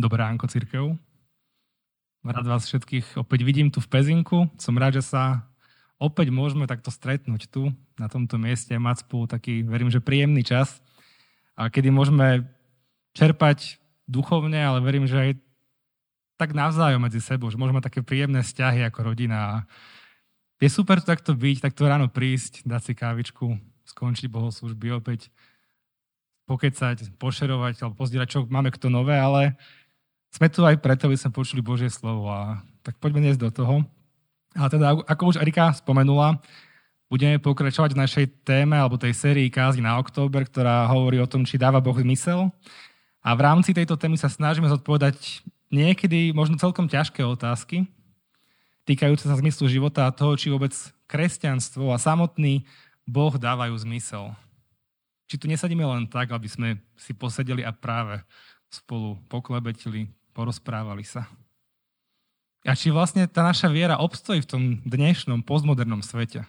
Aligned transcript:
Dobré 0.00 0.24
ránko, 0.24 0.48
církev. 0.48 0.96
Rád 2.24 2.46
vás 2.48 2.64
všetkých 2.64 3.20
opäť 3.20 3.44
vidím 3.44 3.68
tu 3.68 3.84
v 3.84 3.90
Pezinku. 3.92 4.48
Som 4.56 4.80
rád, 4.80 4.96
že 4.96 5.04
sa 5.04 5.44
opäť 6.00 6.32
môžeme 6.32 6.64
takto 6.64 6.88
stretnúť 6.88 7.52
tu, 7.52 7.68
na 8.00 8.08
tomto 8.08 8.40
mieste, 8.40 8.72
mať 8.80 9.04
spolu 9.04 9.28
taký, 9.28 9.60
verím, 9.60 9.92
že 9.92 10.00
príjemný 10.00 10.40
čas, 10.40 10.80
a 11.52 11.68
kedy 11.68 11.92
môžeme 11.92 12.48
čerpať 13.12 13.76
duchovne, 14.08 14.56
ale 14.56 14.80
verím, 14.80 15.04
že 15.04 15.20
aj 15.20 15.30
tak 16.40 16.56
navzájom 16.56 17.04
medzi 17.04 17.20
sebou, 17.20 17.52
že 17.52 17.60
môžeme 17.60 17.84
mať 17.84 17.92
také 17.92 18.00
príjemné 18.00 18.40
vzťahy 18.40 18.80
ako 18.88 19.12
rodina. 19.12 19.68
Je 20.64 20.72
super 20.72 21.04
tu 21.04 21.12
takto 21.12 21.36
byť, 21.36 21.60
takto 21.60 21.84
ráno 21.84 22.08
prísť, 22.08 22.64
dať 22.64 22.82
si 22.88 22.92
kávičku, 22.96 23.52
skončiť 23.84 24.32
bohoslužby, 24.32 24.96
opäť 24.96 25.28
pokecať, 26.48 27.14
pošerovať 27.20 27.84
alebo 27.84 28.00
pozdierať, 28.00 28.28
čo 28.32 28.38
máme 28.48 28.72
kto 28.72 28.88
nové, 28.88 29.20
ale 29.20 29.60
sme 30.30 30.46
tu 30.50 30.62
aj 30.62 30.78
preto, 30.78 31.10
aby 31.10 31.18
sme 31.18 31.34
počuli 31.34 31.60
Božie 31.60 31.90
slovo 31.90 32.30
a 32.30 32.62
tak 32.86 32.96
poďme 33.02 33.26
dnes 33.26 33.36
do 33.36 33.50
toho. 33.50 33.82
A 34.54 34.66
teda, 34.66 34.98
ako 35.06 35.34
už 35.34 35.38
Erika 35.38 35.70
spomenula, 35.74 36.38
budeme 37.10 37.42
pokračovať 37.42 37.94
v 37.94 38.02
našej 38.02 38.26
téme 38.46 38.78
alebo 38.78 38.98
tej 38.98 39.14
sérii 39.14 39.50
kázy 39.50 39.82
na 39.82 39.98
október, 39.98 40.46
ktorá 40.46 40.86
hovorí 40.90 41.18
o 41.18 41.26
tom, 41.26 41.42
či 41.42 41.58
dáva 41.58 41.82
Boh 41.82 41.94
zmysel. 41.94 42.50
A 43.20 43.34
v 43.34 43.40
rámci 43.42 43.74
tejto 43.74 43.98
témy 43.98 44.16
sa 44.16 44.30
snažíme 44.30 44.70
zodpovedať 44.70 45.42
niekedy 45.70 46.34
možno 46.34 46.58
celkom 46.58 46.90
ťažké 46.90 47.22
otázky, 47.22 47.86
týkajúce 48.86 49.30
sa 49.30 49.38
zmyslu 49.38 49.70
života 49.70 50.06
a 50.06 50.14
toho, 50.14 50.34
či 50.34 50.50
vôbec 50.50 50.74
kresťanstvo 51.06 51.94
a 51.94 51.98
samotný 51.98 52.66
Boh 53.06 53.34
dávajú 53.34 53.74
zmysel. 53.86 54.34
Či 55.30 55.38
tu 55.38 55.46
nesadíme 55.46 55.86
len 55.86 56.10
tak, 56.10 56.34
aby 56.34 56.50
sme 56.50 56.68
si 56.98 57.14
posedeli 57.14 57.62
a 57.62 57.70
práve 57.70 58.18
spolu 58.66 59.18
poklebetili, 59.30 60.10
porozprávali 60.32 61.02
sa. 61.04 61.26
A 62.66 62.76
či 62.76 62.92
vlastne 62.92 63.24
tá 63.24 63.40
naša 63.40 63.72
viera 63.72 63.96
obstojí 63.96 64.44
v 64.44 64.50
tom 64.50 64.62
dnešnom 64.84 65.40
postmodernom 65.40 66.04
svete. 66.04 66.44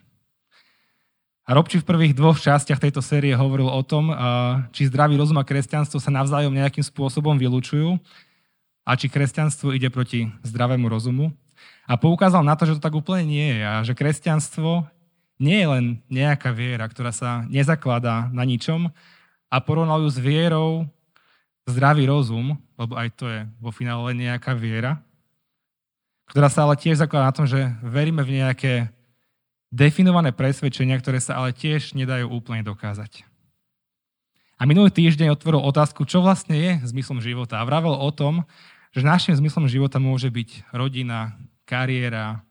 A 1.48 1.58
Robči 1.58 1.82
v 1.82 1.88
prvých 1.88 2.14
dvoch 2.14 2.38
častiach 2.38 2.80
tejto 2.80 3.02
série 3.02 3.34
hovoril 3.34 3.68
o 3.68 3.82
tom, 3.82 4.14
či 4.76 4.92
zdravý 4.92 5.18
rozum 5.18 5.40
a 5.42 5.48
kresťanstvo 5.48 5.98
sa 5.98 6.14
navzájom 6.14 6.54
nejakým 6.54 6.86
spôsobom 6.86 7.36
vylúčujú 7.36 7.98
a 8.86 8.92
či 8.94 9.10
kresťanstvo 9.10 9.74
ide 9.74 9.90
proti 9.90 10.30
zdravému 10.46 10.86
rozumu. 10.86 11.34
A 11.90 11.98
poukázal 11.98 12.46
na 12.46 12.54
to, 12.56 12.70
že 12.70 12.78
to 12.78 12.86
tak 12.86 12.96
úplne 12.96 13.26
nie 13.26 13.48
je 13.58 13.62
a 13.66 13.74
že 13.82 13.98
kresťanstvo 13.98 14.86
nie 15.42 15.58
je 15.58 15.68
len 15.68 15.86
nejaká 16.08 16.54
viera, 16.54 16.86
ktorá 16.86 17.10
sa 17.10 17.44
nezakladá 17.50 18.30
na 18.30 18.46
ničom 18.46 18.94
a 19.50 19.56
porovnal 19.60 20.06
ju 20.06 20.10
s 20.14 20.20
vierou 20.22 20.86
zdravý 21.70 22.10
rozum, 22.10 22.58
lebo 22.78 22.94
aj 22.98 23.10
to 23.14 23.26
je 23.30 23.40
vo 23.62 23.70
finále 23.70 24.14
nejaká 24.18 24.58
viera, 24.58 25.02
ktorá 26.32 26.48
sa 26.48 26.64
ale 26.64 26.80
tiež 26.80 27.04
zakladá 27.04 27.28
na 27.28 27.36
tom, 27.36 27.48
že 27.48 27.60
veríme 27.84 28.24
v 28.24 28.40
nejaké 28.40 28.74
definované 29.72 30.32
presvedčenia, 30.32 31.00
ktoré 31.00 31.20
sa 31.20 31.40
ale 31.40 31.52
tiež 31.52 31.92
nedajú 31.92 32.32
úplne 32.32 32.64
dokázať. 32.64 33.28
A 34.62 34.70
minulý 34.70 34.94
týždeň 34.94 35.34
otvoril 35.34 35.60
otázku, 35.60 36.06
čo 36.06 36.22
vlastne 36.22 36.54
je 36.54 36.72
zmyslom 36.86 37.18
života. 37.18 37.58
A 37.58 37.66
vravel 37.66 37.98
o 37.98 38.10
tom, 38.14 38.46
že 38.94 39.02
našim 39.02 39.34
zmyslom 39.34 39.66
života 39.66 39.98
môže 39.98 40.30
byť 40.30 40.70
rodina, 40.70 41.34
kariéra, 41.66 42.46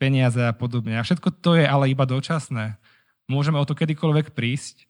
peniaze 0.00 0.40
a 0.40 0.56
podobne. 0.56 0.96
A 0.96 1.04
všetko 1.04 1.28
to 1.42 1.58
je 1.58 1.66
ale 1.68 1.90
iba 1.92 2.08
dočasné. 2.08 2.80
Môžeme 3.28 3.60
o 3.60 3.68
to 3.68 3.76
kedykoľvek 3.76 4.32
prísť. 4.32 4.88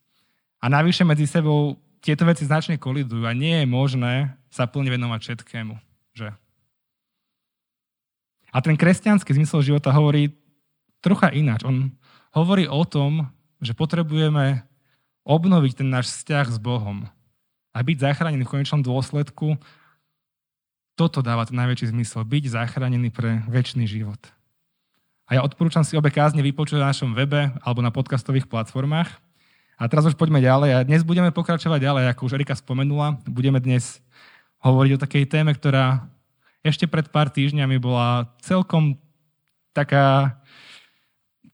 A 0.63 0.71
navyše 0.71 1.03
medzi 1.03 1.27
sebou 1.27 1.75
tieto 1.99 2.23
veci 2.23 2.47
značne 2.47 2.79
kolidujú 2.79 3.27
a 3.27 3.35
nie 3.35 3.63
je 3.63 3.67
možné 3.67 4.13
sa 4.49 4.65
plne 4.65 4.89
venovať 4.89 5.19
všetkému. 5.21 5.73
Že? 6.15 6.29
A 8.49 8.57
ten 8.65 8.75
kresťanský 8.75 9.29
zmysel 9.35 9.61
života 9.61 9.93
hovorí 9.93 10.33
trocha 11.03 11.29
ináč. 11.29 11.61
On 11.67 11.93
hovorí 12.33 12.65
o 12.65 12.81
tom, 12.87 13.29
že 13.61 13.77
potrebujeme 13.77 14.65
obnoviť 15.27 15.83
ten 15.83 15.87
náš 15.91 16.09
vzťah 16.09 16.47
s 16.49 16.57
Bohom 16.57 17.05
a 17.69 17.77
byť 17.85 17.97
zachránený 18.01 18.47
v 18.47 18.53
konečnom 18.57 18.81
dôsledku. 18.81 19.59
Toto 20.97 21.21
dáva 21.21 21.45
ten 21.45 21.55
najväčší 21.55 21.93
zmysel. 21.93 22.25
Byť 22.25 22.57
zachránený 22.57 23.13
pre 23.13 23.45
väčší 23.45 23.85
život. 23.85 24.19
A 25.29 25.37
ja 25.37 25.41
odporúčam 25.45 25.85
si 25.85 25.93
obe 25.93 26.09
kázne 26.09 26.41
vypočuť 26.41 26.81
na 26.81 26.89
našom 26.89 27.13
webe 27.13 27.53
alebo 27.61 27.85
na 27.85 27.93
podcastových 27.93 28.49
platformách. 28.49 29.28
A 29.79 29.87
teraz 29.87 30.03
už 30.03 30.19
poďme 30.19 30.43
ďalej. 30.43 30.69
A 30.75 30.83
dnes 30.83 31.07
budeme 31.07 31.31
pokračovať 31.31 31.79
ďalej, 31.79 32.11
ako 32.11 32.27
už 32.27 32.35
Erika 32.35 32.51
spomenula. 32.51 33.15
Budeme 33.23 33.63
dnes 33.63 34.03
hovoriť 34.59 34.91
o 34.99 35.01
takej 35.07 35.23
téme, 35.31 35.55
ktorá 35.55 36.03
ešte 36.59 36.83
pred 36.83 37.07
pár 37.07 37.31
týždňami 37.31 37.79
bola 37.79 38.27
celkom 38.43 38.99
taká, 39.71 40.35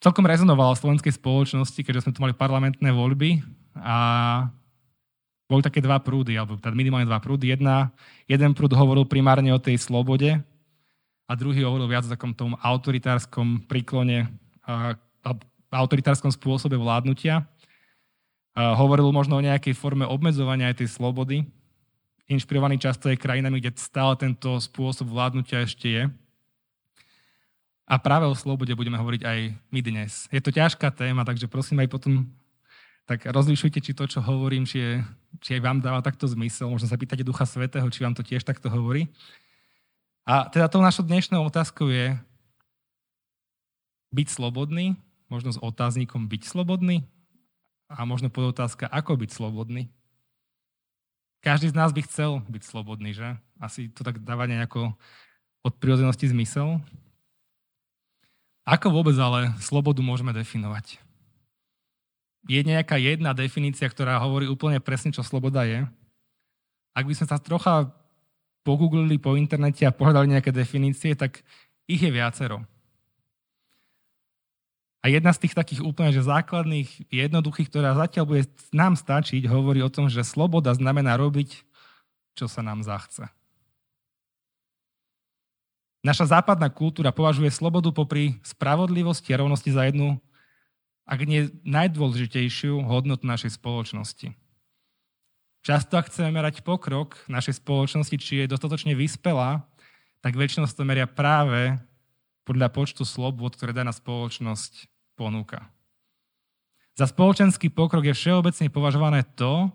celkom 0.02 0.25
rezonovala 0.25 0.74
v 0.74 0.81
slovenskej 0.81 1.14
spoločnosti, 1.22 1.78
keďže 1.78 2.09
sme 2.09 2.14
tu 2.18 2.25
mali 2.25 2.34
parlamentné 2.34 2.90
voľby 2.90 3.46
a 3.78 3.97
boli 5.46 5.62
také 5.62 5.78
dva 5.78 6.02
prúdy, 6.02 6.34
alebo 6.34 6.58
teda 6.58 6.74
minimálne 6.74 7.06
dva 7.06 7.22
prúdy. 7.22 7.53
Jedna, 7.53 7.94
jeden 8.25 8.58
prúd 8.58 8.74
hovoril 8.74 9.06
primárne 9.06 9.53
o 9.53 9.62
tej 9.62 9.78
slobode 9.78 10.41
a 11.30 11.31
druhý 11.38 11.62
hovoril 11.62 11.85
viac 11.85 12.09
o 12.09 12.14
takom 12.18 12.34
tom 12.34 12.58
autoritárskom 12.58 13.69
príklone, 13.69 14.25
a, 14.66 14.97
a 15.22 15.30
autoritárskom 15.78 16.34
spôsobe 16.34 16.74
vládnutia 16.74 17.46
hovoril 18.55 19.11
možno 19.11 19.35
o 19.35 19.43
nejakej 19.43 19.75
forme 19.75 20.07
obmedzovania 20.07 20.71
aj 20.71 20.79
tej 20.79 20.89
slobody, 20.95 21.43
inšpirovaný 22.31 22.79
často 22.79 23.11
aj 23.11 23.19
krajinami, 23.19 23.59
kde 23.59 23.75
stále 23.75 24.16
tento 24.16 24.55
spôsob 24.57 25.11
vládnutia 25.11 25.61
ešte 25.67 25.88
je. 25.91 26.03
A 27.85 28.01
práve 28.01 28.25
o 28.25 28.33
slobode 28.33 28.73
budeme 28.73 28.97
hovoriť 28.97 29.21
aj 29.21 29.39
my 29.69 29.79
dnes. 29.83 30.25
Je 30.33 30.41
to 30.41 30.49
ťažká 30.49 30.89
téma, 30.89 31.21
takže 31.21 31.45
prosím 31.45 31.85
aj 31.85 31.89
potom 31.91 32.25
tak 33.05 33.21
rozlišujte, 33.29 33.77
či 33.77 33.93
to, 33.93 34.09
čo 34.09 34.17
hovorím, 34.17 34.66
či, 34.66 34.81
je, 34.81 34.91
či 35.37 35.49
aj 35.59 35.61
vám 35.61 35.77
dáva 35.77 36.01
takto 36.01 36.25
zmysel. 36.25 36.66
Možno 36.73 36.89
sa 36.89 36.97
pýtate 36.97 37.22
Ducha 37.22 37.45
Svetého, 37.45 37.85
či 37.93 38.01
vám 38.01 38.17
to 38.17 38.25
tiež 38.25 38.41
takto 38.41 38.66
hovorí. 38.73 39.05
A 40.25 40.49
teda 40.49 40.66
tou 40.66 40.81
našou 40.81 41.05
dnešnou 41.05 41.45
otázkou 41.45 41.93
je 41.93 42.17
byť 44.09 44.27
slobodný, 44.33 44.97
možno 45.29 45.53
s 45.53 45.61
otáznikom 45.61 46.25
byť 46.25 46.49
slobodný, 46.49 47.05
a 47.90 48.01
možno 48.03 48.34
podotázka, 48.34 48.90
ako 48.90 49.19
byť 49.22 49.29
slobodný. 49.29 49.90
Každý 51.46 51.69
z 51.69 51.78
nás 51.78 51.94
by 51.94 52.01
chcel 52.09 52.41
byť 52.50 52.63
slobodný, 52.66 53.13
že? 53.13 53.38
Asi 53.62 53.94
to 53.94 54.01
tak 54.01 54.18
dáva 54.25 54.50
nejako 54.50 54.97
od 55.62 55.73
prírodzenosti 55.78 56.25
zmysel. 56.34 56.81
Ako 58.66 58.90
vôbec 58.90 59.13
ale 59.22 59.53
slobodu 59.62 60.01
môžeme 60.01 60.34
definovať? 60.34 60.97
Je 62.50 62.62
nejaká 62.66 62.97
jedna 62.97 63.34
definícia, 63.34 63.85
ktorá 63.85 64.17
hovorí 64.22 64.50
úplne 64.50 64.81
presne, 64.81 65.13
čo 65.13 65.22
sloboda 65.22 65.66
je? 65.66 65.85
Ak 66.97 67.06
by 67.06 67.13
sme 67.13 67.29
sa 67.29 67.38
trocha 67.38 67.94
pogooglili 68.66 69.22
po 69.22 69.38
internete 69.38 69.85
a 69.85 69.94
pohľadali 69.94 70.34
nejaké 70.34 70.50
definície, 70.50 71.13
tak 71.13 71.46
ich 71.85 72.02
je 72.02 72.09
viacero. 72.09 72.66
A 75.05 75.13
jedna 75.13 75.29
z 75.29 75.45
tých 75.45 75.53
takých 75.53 75.85
úplne 75.85 76.09
že 76.09 76.25
základných, 76.25 77.13
jednoduchých, 77.13 77.69
ktorá 77.69 77.93
zatiaľ 77.93 78.25
bude 78.25 78.49
nám 78.73 78.97
stačiť, 78.97 79.45
hovorí 79.45 79.85
o 79.85 79.93
tom, 79.93 80.09
že 80.09 80.25
sloboda 80.25 80.73
znamená 80.73 81.13
robiť, 81.13 81.61
čo 82.33 82.49
sa 82.49 82.66
nám 82.66 82.81
zachce. 82.81 83.29
Naša 86.01 86.33
západná 86.33 86.73
kultúra 86.73 87.13
považuje 87.13 87.53
slobodu 87.53 87.93
popri 87.93 88.41
spravodlivosti 88.41 89.29
a 89.29 89.45
rovnosti 89.45 89.69
za 89.69 89.85
jednu, 89.85 90.17
ak 91.05 91.22
nie 91.22 91.53
najdôležitejšiu 91.61 92.81
hodnotu 92.81 93.29
našej 93.29 93.61
spoločnosti. 93.61 94.33
Často, 95.61 96.01
ak 96.01 96.09
chceme 96.09 96.33
merať 96.33 96.66
pokrok 96.66 97.22
našej 97.29 97.61
spoločnosti, 97.61 98.17
či 98.17 98.33
je 98.41 98.49
dostatočne 98.49 98.97
vyspelá, 98.97 99.69
tak 100.25 100.34
väčšinou 100.34 100.66
to 100.66 100.81
meria 100.81 101.05
práve 101.05 101.78
podľa 102.41 102.73
počtu 102.73 103.05
slobod, 103.05 103.53
ktoré 103.53 103.69
dá 103.69 103.85
na 103.85 103.93
spoločnosť 103.93 104.95
ponúka. 105.16 105.72
Za 106.96 107.12
spoločenský 107.12 107.67
pokrok 107.72 108.08
je 108.08 108.16
všeobecne 108.16 108.72
považované 108.72 109.28
to, 109.35 109.67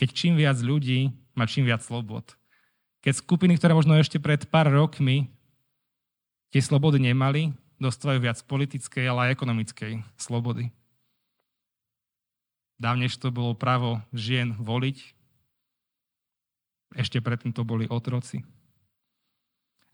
keď 0.00 0.08
čím 0.12 0.34
viac 0.40 0.56
ľudí 0.60 1.12
má 1.34 1.44
čím 1.44 1.66
viac 1.66 1.82
slobod. 1.82 2.38
Keď 3.04 3.20
skupiny, 3.20 3.60
ktoré 3.60 3.76
možno 3.76 3.98
ešte 3.98 4.16
pred 4.16 4.48
pár 4.48 4.70
rokmi 4.70 5.28
tie 6.54 6.62
slobody 6.62 7.02
nemali, 7.02 7.52
dostávajú 7.76 8.22
viac 8.22 8.38
politickej, 8.46 9.04
ale 9.04 9.20
aj 9.28 9.34
ekonomickej 9.36 9.92
slobody. 10.16 10.70
Dávnejšie 12.80 13.20
to 13.20 13.28
bolo 13.34 13.52
právo 13.52 14.00
žien 14.14 14.56
voliť, 14.56 14.96
ešte 16.94 17.18
predtým 17.18 17.50
to 17.50 17.66
boli 17.66 17.90
otroci. 17.90 18.46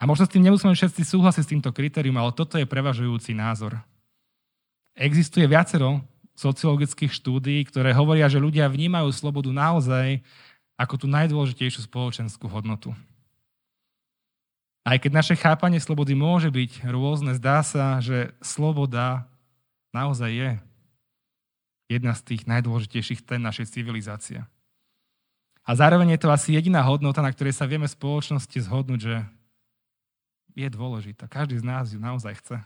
A 0.01 0.09
možno 0.09 0.25
s 0.25 0.33
tým 0.33 0.45
nemusíme 0.45 0.73
všetci 0.73 1.05
súhlasiť 1.05 1.45
s 1.45 1.51
týmto 1.53 1.73
kritérium, 1.73 2.17
ale 2.17 2.33
toto 2.33 2.57
je 2.57 2.65
prevažujúci 2.65 3.37
názor. 3.37 3.81
Existuje 4.99 5.47
viacero 5.47 6.03
sociologických 6.35 7.13
štúdií, 7.13 7.61
ktoré 7.69 7.93
hovoria, 7.93 8.31
že 8.31 8.41
ľudia 8.41 8.71
vnímajú 8.71 9.13
slobodu 9.13 9.53
naozaj 9.53 10.25
ako 10.81 11.05
tú 11.05 11.07
najdôležitejšiu 11.13 11.85
spoločenskú 11.85 12.49
hodnotu. 12.49 12.97
Aj 14.81 14.97
keď 14.97 15.13
naše 15.13 15.35
chápanie 15.37 15.77
slobody 15.77 16.17
môže 16.17 16.49
byť 16.49 16.89
rôzne, 16.89 17.37
zdá 17.37 17.61
sa, 17.61 18.01
že 18.01 18.33
sloboda 18.41 19.29
naozaj 19.93 20.31
je 20.33 20.51
jedna 21.93 22.17
z 22.17 22.23
tých 22.25 22.49
najdôležitejších 22.49 23.21
tém 23.27 23.43
našej 23.45 23.69
civilizácie. 23.69 24.41
A 25.67 25.71
zároveň 25.77 26.17
je 26.17 26.21
to 26.25 26.33
asi 26.33 26.57
jediná 26.57 26.81
hodnota, 26.81 27.21
na 27.21 27.29
ktorej 27.29 27.53
sa 27.53 27.69
vieme 27.69 27.85
v 27.85 27.93
spoločnosti 27.93 28.59
zhodnúť, 28.65 29.01
že 29.05 29.17
je 30.57 30.69
dôležitá. 30.73 31.29
Každý 31.29 31.61
z 31.61 31.65
nás 31.67 31.93
ju 31.93 32.01
naozaj 32.01 32.41
chce. 32.41 32.57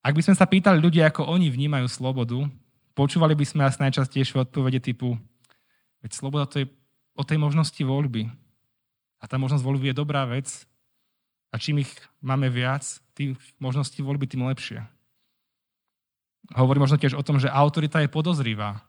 Ak 0.00 0.16
by 0.16 0.22
sme 0.24 0.34
sa 0.34 0.48
pýtali 0.48 0.80
ľudí, 0.80 1.04
ako 1.04 1.28
oni 1.28 1.52
vnímajú 1.52 1.86
slobodu, 1.88 2.48
počúvali 2.96 3.36
by 3.36 3.44
sme 3.44 3.62
asi 3.68 3.78
najčastejšie 3.84 4.48
odpovede 4.48 4.80
typu 4.80 5.20
veď 6.04 6.10
sloboda 6.12 6.48
to 6.48 6.64
je 6.64 6.66
o 7.16 7.22
tej 7.24 7.36
možnosti 7.36 7.80
voľby. 7.80 8.28
A 9.20 9.24
tá 9.28 9.36
možnosť 9.36 9.64
voľby 9.64 9.92
je 9.92 10.00
dobrá 10.00 10.24
vec. 10.24 10.48
A 11.52 11.60
čím 11.60 11.84
ich 11.84 11.92
máme 12.24 12.48
viac, 12.48 12.86
tým 13.12 13.36
možností 13.60 14.00
voľby, 14.00 14.24
tým 14.24 14.48
lepšie. 14.48 14.80
Hovorí 16.56 16.80
možno 16.80 16.96
tiež 16.96 17.14
o 17.18 17.26
tom, 17.26 17.36
že 17.36 17.52
autorita 17.52 18.00
je 18.00 18.08
podozrivá. 18.08 18.80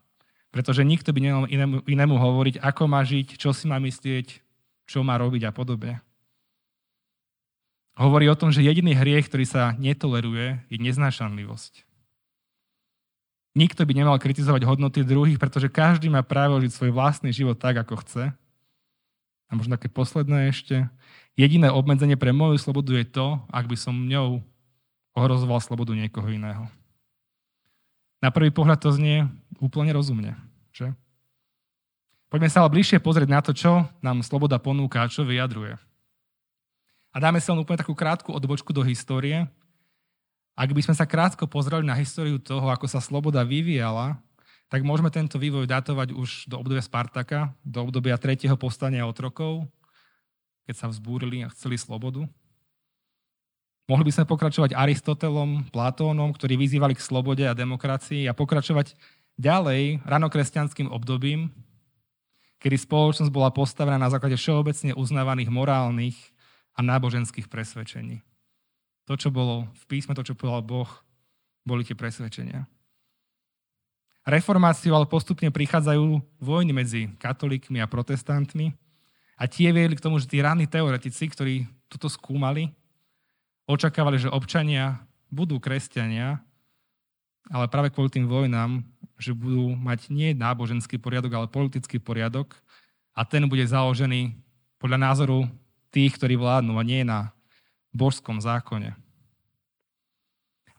Pretože 0.52 0.88
nikto 0.88 1.12
by 1.12 1.20
nemal 1.20 1.46
inému, 1.48 1.84
inému 1.88 2.16
hovoriť, 2.16 2.64
ako 2.64 2.84
má 2.88 3.04
žiť, 3.04 3.40
čo 3.40 3.52
si 3.52 3.68
má 3.68 3.80
myslieť, 3.80 4.40
čo 4.88 5.04
má 5.04 5.20
robiť 5.20 5.48
a 5.48 5.52
podobne. 5.52 6.00
Hovorí 8.02 8.26
o 8.26 8.34
tom, 8.34 8.50
že 8.50 8.66
jediný 8.66 8.98
hriech, 8.98 9.30
ktorý 9.30 9.46
sa 9.46 9.78
netoleruje, 9.78 10.58
je 10.74 10.78
neznášanlivosť. 10.82 11.86
Nikto 13.54 13.86
by 13.86 13.94
nemal 13.94 14.18
kritizovať 14.18 14.66
hodnoty 14.66 15.06
druhých, 15.06 15.38
pretože 15.38 15.70
každý 15.70 16.10
má 16.10 16.26
právo 16.26 16.58
žiť 16.58 16.72
svoj 16.74 16.92
vlastný 16.98 17.30
život 17.30 17.62
tak, 17.62 17.78
ako 17.78 18.02
chce. 18.02 18.34
A 19.46 19.52
možno 19.54 19.78
také 19.78 19.86
posledné 19.86 20.50
ešte. 20.50 20.90
Jediné 21.38 21.70
obmedzenie 21.70 22.18
pre 22.18 22.34
moju 22.34 22.58
slobodu 22.58 22.98
je 22.98 23.06
to, 23.06 23.38
ak 23.54 23.70
by 23.70 23.78
som 23.78 23.94
ňou 23.94 24.42
ohrozoval 25.14 25.62
slobodu 25.62 25.94
niekoho 25.94 26.26
iného. 26.26 26.66
Na 28.18 28.34
prvý 28.34 28.50
pohľad 28.50 28.82
to 28.82 28.90
znie 28.98 29.30
úplne 29.62 29.94
rozumne. 29.94 30.34
Že? 30.74 30.98
Poďme 32.34 32.50
sa 32.50 32.66
ale 32.66 32.74
bližšie 32.74 32.98
pozrieť 32.98 33.30
na 33.30 33.46
to, 33.46 33.54
čo 33.54 33.86
nám 34.02 34.26
sloboda 34.26 34.58
ponúka 34.58 35.06
a 35.06 35.12
čo 35.12 35.22
vyjadruje. 35.22 35.91
A 37.12 37.20
dáme 37.20 37.44
sa 37.44 37.52
len 37.52 37.60
úplne 37.60 37.84
takú 37.84 37.92
krátku 37.92 38.32
odbočku 38.32 38.72
do 38.72 38.80
histórie. 38.88 39.44
Ak 40.56 40.72
by 40.72 40.82
sme 40.84 40.96
sa 40.96 41.04
krátko 41.04 41.44
pozreli 41.44 41.84
na 41.84 41.96
históriu 41.96 42.40
toho, 42.40 42.72
ako 42.72 42.88
sa 42.88 43.04
sloboda 43.04 43.44
vyvíjala, 43.44 44.20
tak 44.72 44.88
môžeme 44.88 45.12
tento 45.12 45.36
vývoj 45.36 45.68
datovať 45.68 46.16
už 46.16 46.48
do 46.48 46.56
obdobia 46.56 46.80
Spartaka, 46.80 47.52
do 47.60 47.84
obdobia 47.84 48.16
tretieho 48.16 48.56
povstania 48.56 49.04
otrokov, 49.04 49.68
keď 50.64 50.76
sa 50.80 50.88
vzbúrili 50.88 51.44
a 51.44 51.52
chceli 51.52 51.76
slobodu. 51.76 52.24
Mohli 53.92 54.08
by 54.08 54.14
sme 54.16 54.32
pokračovať 54.32 54.72
Aristotelom, 54.72 55.68
Platónom, 55.68 56.32
ktorí 56.32 56.56
vyzývali 56.56 56.96
k 56.96 57.04
slobode 57.04 57.44
a 57.44 57.52
demokracii 57.52 58.24
a 58.24 58.32
pokračovať 58.32 58.96
ďalej 59.36 60.00
ranokresťanským 60.08 60.88
obdobím, 60.88 61.52
kedy 62.64 62.80
spoločnosť 62.80 63.28
bola 63.28 63.52
postavená 63.52 64.00
na 64.00 64.08
základe 64.08 64.40
všeobecne 64.40 64.96
uznávaných 64.96 65.52
morálnych 65.52 66.16
a 66.76 66.80
náboženských 66.80 67.52
presvedčení. 67.52 68.24
To, 69.10 69.18
čo 69.20 69.34
bolo 69.34 69.68
v 69.76 69.84
písme, 69.92 70.16
to, 70.16 70.24
čo 70.24 70.38
povedal 70.38 70.64
Boh, 70.64 70.92
boli 71.68 71.86
tie 71.86 71.98
presvedčenia. 71.98 72.66
Reformáciu 74.22 74.94
ale 74.94 75.10
postupne 75.10 75.50
prichádzajú 75.50 76.22
vojny 76.38 76.72
medzi 76.72 77.02
katolíkmi 77.18 77.82
a 77.82 77.90
protestantmi 77.90 78.78
a 79.34 79.50
tie 79.50 79.74
viedli 79.74 79.98
k 79.98 80.06
tomu, 80.06 80.22
že 80.22 80.30
tí 80.30 80.38
ranní 80.38 80.70
teoretici, 80.70 81.26
ktorí 81.26 81.66
toto 81.90 82.06
skúmali, 82.06 82.70
očakávali, 83.66 84.22
že 84.22 84.30
občania 84.30 85.02
budú 85.34 85.58
kresťania, 85.58 86.38
ale 87.50 87.66
práve 87.66 87.90
kvôli 87.90 88.14
tým 88.14 88.30
vojnám, 88.30 88.86
že 89.18 89.34
budú 89.34 89.74
mať 89.74 90.14
nie 90.14 90.38
náboženský 90.38 91.02
poriadok, 91.02 91.34
ale 91.34 91.48
politický 91.50 91.98
poriadok 91.98 92.54
a 93.18 93.26
ten 93.26 93.50
bude 93.50 93.66
založený 93.66 94.38
podľa 94.78 94.98
názoru 95.02 95.50
tých, 95.92 96.16
ktorí 96.16 96.40
vládnu 96.40 96.80
a 96.80 96.84
nie 96.84 97.04
na 97.04 97.36
božskom 97.92 98.40
zákone. 98.40 98.96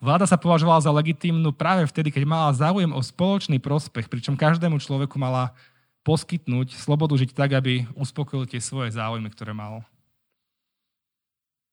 Vláda 0.02 0.26
sa 0.26 0.34
považovala 0.34 0.82
za 0.82 0.90
legitímnu 0.90 1.54
práve 1.54 1.86
vtedy, 1.86 2.10
keď 2.10 2.26
mala 2.26 2.50
záujem 2.50 2.90
o 2.90 2.98
spoločný 2.98 3.62
prospech, 3.62 4.10
pričom 4.10 4.34
každému 4.34 4.82
človeku 4.82 5.14
mala 5.14 5.54
poskytnúť 6.02 6.74
slobodu 6.74 7.14
žiť 7.14 7.30
tak, 7.30 7.54
aby 7.54 7.86
uspokojil 7.94 8.50
tie 8.50 8.58
svoje 8.58 8.90
záujmy, 8.98 9.30
ktoré 9.30 9.54
mal. 9.54 9.86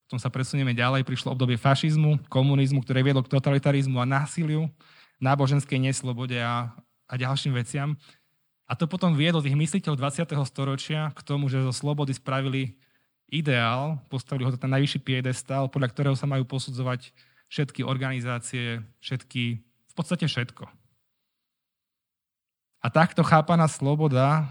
Potom 0.05 0.21
sa 0.21 0.29
presunieme 0.29 0.77
ďalej, 0.77 1.05
prišlo 1.05 1.33
obdobie 1.33 1.57
fašizmu, 1.57 2.29
komunizmu, 2.29 2.85
ktoré 2.85 3.01
viedlo 3.01 3.25
k 3.25 3.33
totalitarizmu 3.33 3.97
a 3.97 4.05
násiliu, 4.05 4.69
náboženskej 5.17 5.81
neslobode 5.81 6.37
a, 6.37 6.69
a 7.09 7.13
ďalším 7.17 7.57
veciam. 7.57 7.97
A 8.69 8.77
to 8.77 8.85
potom 8.85 9.17
viedlo 9.17 9.41
tých 9.41 9.57
mysliteľov 9.57 9.97
20. 9.97 10.29
storočia 10.45 11.09
k 11.17 11.19
tomu, 11.25 11.49
že 11.49 11.65
zo 11.65 11.73
slobody 11.73 12.13
spravili 12.13 12.77
ideál, 13.29 14.01
postavili 14.09 14.45
ho 14.45 14.51
na 14.53 14.77
najvyšší 14.77 14.99
piedestál, 15.01 15.69
podľa 15.69 15.89
ktorého 15.93 16.15
sa 16.17 16.25
majú 16.25 16.45
posudzovať 16.45 17.13
všetky 17.49 17.81
organizácie, 17.81 18.81
všetky, 19.01 19.61
v 19.63 19.93
podstate 19.93 20.25
všetko. 20.29 20.69
A 22.79 22.87
takto 22.87 23.25
chápaná 23.25 23.67
sloboda 23.67 24.47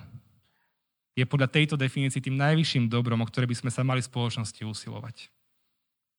je 1.17 1.25
podľa 1.27 1.49
tejto 1.51 1.75
definícii 1.75 2.23
tým 2.23 2.39
najvyšším 2.39 2.87
dobrom, 2.87 3.19
o 3.19 3.27
ktoré 3.27 3.49
by 3.49 3.57
sme 3.57 3.71
sa 3.73 3.83
mali 3.83 4.05
v 4.05 4.11
spoločnosti 4.11 4.63
usilovať. 4.63 5.33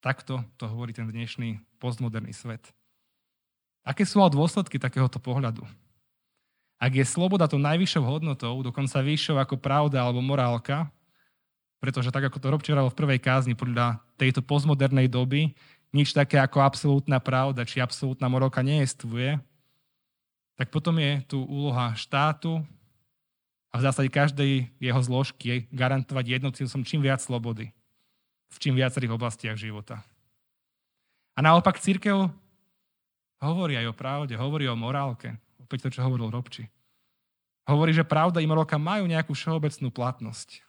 Takto 0.00 0.44
to 0.56 0.64
hovorí 0.68 0.92
ten 0.92 1.08
dnešný 1.08 1.60
postmoderný 1.80 2.32
svet. 2.32 2.64
Aké 3.84 4.04
sú 4.04 4.20
ale 4.20 4.32
dôsledky 4.36 4.76
takéhoto 4.76 5.16
pohľadu? 5.16 5.64
Ak 6.80 6.92
je 6.96 7.04
sloboda 7.04 7.44
to 7.44 7.60
najvyššou 7.60 8.04
hodnotou, 8.04 8.56
dokonca 8.64 9.04
vyššou 9.04 9.36
ako 9.36 9.60
pravda 9.60 10.00
alebo 10.00 10.24
morálka, 10.24 10.88
pretože 11.80 12.12
tak 12.12 12.28
ako 12.28 12.38
to 12.38 12.52
Robče 12.52 12.76
v 12.76 12.92
prvej 12.94 13.18
kázni, 13.18 13.56
podľa 13.56 13.98
tejto 14.20 14.44
postmodernej 14.44 15.08
doby 15.08 15.56
nič 15.90 16.14
také 16.14 16.38
ako 16.38 16.62
absolútna 16.62 17.18
pravda 17.18 17.66
či 17.66 17.82
absolútna 17.82 18.30
morálka 18.30 18.62
nejestvuje, 18.62 19.40
tak 20.54 20.68
potom 20.70 21.00
je 21.00 21.24
tu 21.26 21.40
úloha 21.42 21.96
štátu 21.96 22.62
a 23.72 23.80
v 23.80 23.84
zásade 23.88 24.12
každej 24.12 24.68
jeho 24.76 25.00
zložky 25.00 25.66
garantovať 25.72 26.38
jednotlivcom 26.38 26.84
čím 26.84 27.00
viac 27.00 27.24
slobody 27.24 27.72
v 28.50 28.56
čím 28.58 28.74
viacerých 28.74 29.14
oblastiach 29.14 29.54
života. 29.54 30.02
A 31.38 31.40
naopak 31.40 31.78
církev 31.78 32.28
hovorí 33.40 33.78
aj 33.78 33.94
o 33.94 33.94
pravde, 33.94 34.34
hovorí 34.34 34.66
o 34.66 34.76
morálke. 34.76 35.38
Opäť 35.62 35.86
to, 35.86 35.92
čo 35.94 36.04
hovoril 36.04 36.28
Robči. 36.28 36.66
Hovorí, 37.64 37.94
že 37.94 38.02
pravda 38.02 38.42
i 38.42 38.50
morálka 38.50 38.76
majú 38.76 39.06
nejakú 39.06 39.32
všeobecnú 39.32 39.94
platnosť. 39.94 40.66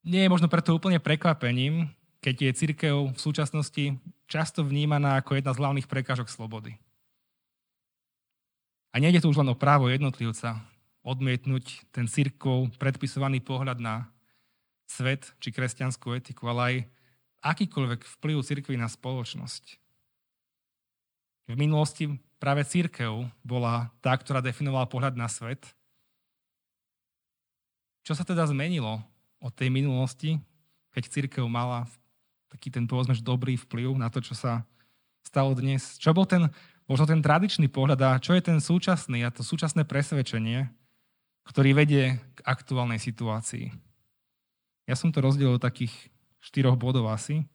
Nie 0.00 0.24
je 0.24 0.32
možno 0.32 0.48
preto 0.48 0.72
úplne 0.72 0.96
prekvapením, 0.96 1.92
keď 2.24 2.36
je 2.48 2.58
církev 2.58 2.94
v 3.12 3.18
súčasnosti 3.20 3.84
často 4.24 4.64
vnímaná 4.64 5.20
ako 5.20 5.36
jedna 5.36 5.52
z 5.52 5.60
hlavných 5.60 5.88
prekážok 5.88 6.28
slobody. 6.32 6.76
A 8.92 8.98
nejde 8.98 9.20
tu 9.20 9.28
už 9.28 9.40
len 9.40 9.52
o 9.52 9.56
právo 9.56 9.92
jednotlivca 9.92 10.60
odmietnúť 11.04 11.88
ten 11.92 12.08
církov 12.08 12.72
predpisovaný 12.76 13.40
pohľad 13.40 13.80
na 13.80 14.08
svet 14.88 15.32
či 15.40 15.54
kresťanskú 15.54 16.16
etiku, 16.16 16.50
ale 16.50 16.60
aj 16.60 16.76
akýkoľvek 17.54 18.00
vplyv 18.20 18.36
církvy 18.44 18.74
na 18.76 18.90
spoločnosť. 18.90 19.80
V 21.50 21.54
minulosti 21.56 22.20
práve 22.36 22.66
církev 22.66 23.26
bola 23.42 23.88
tá, 24.04 24.12
ktorá 24.14 24.44
definovala 24.44 24.90
pohľad 24.90 25.14
na 25.16 25.28
svet. 25.30 25.64
Čo 28.04 28.16
sa 28.16 28.24
teda 28.24 28.48
zmenilo 28.48 29.02
od 29.40 29.52
tej 29.56 29.72
minulosti, 29.72 30.36
keď 30.92 31.02
církev 31.08 31.44
mala 31.48 31.88
taký 32.52 32.68
ten, 32.68 32.84
povedzme, 32.84 33.16
dobrý 33.22 33.56
vplyv 33.56 33.96
na 33.96 34.12
to, 34.12 34.20
čo 34.20 34.36
sa 34.36 34.66
stalo 35.24 35.54
dnes. 35.56 35.96
Čo 35.96 36.12
bol 36.12 36.26
ten, 36.26 36.50
možno 36.90 37.06
ten 37.06 37.22
tradičný 37.22 37.70
pohľad 37.70 38.00
a 38.02 38.20
čo 38.20 38.34
je 38.36 38.42
ten 38.42 38.58
súčasný 38.58 39.24
a 39.24 39.32
to 39.32 39.46
súčasné 39.46 39.86
presvedčenie, 39.86 40.68
ktorý 41.46 41.72
vedie 41.72 42.18
k 42.36 42.38
aktuálnej 42.44 42.98
situácii. 42.98 43.70
Ja 44.90 44.98
som 44.98 45.14
to 45.14 45.22
rozdelil 45.22 45.56
do 45.56 45.62
takých 45.62 45.94
štyroch 46.42 46.74
bodov 46.74 47.06
asi. 47.08 47.46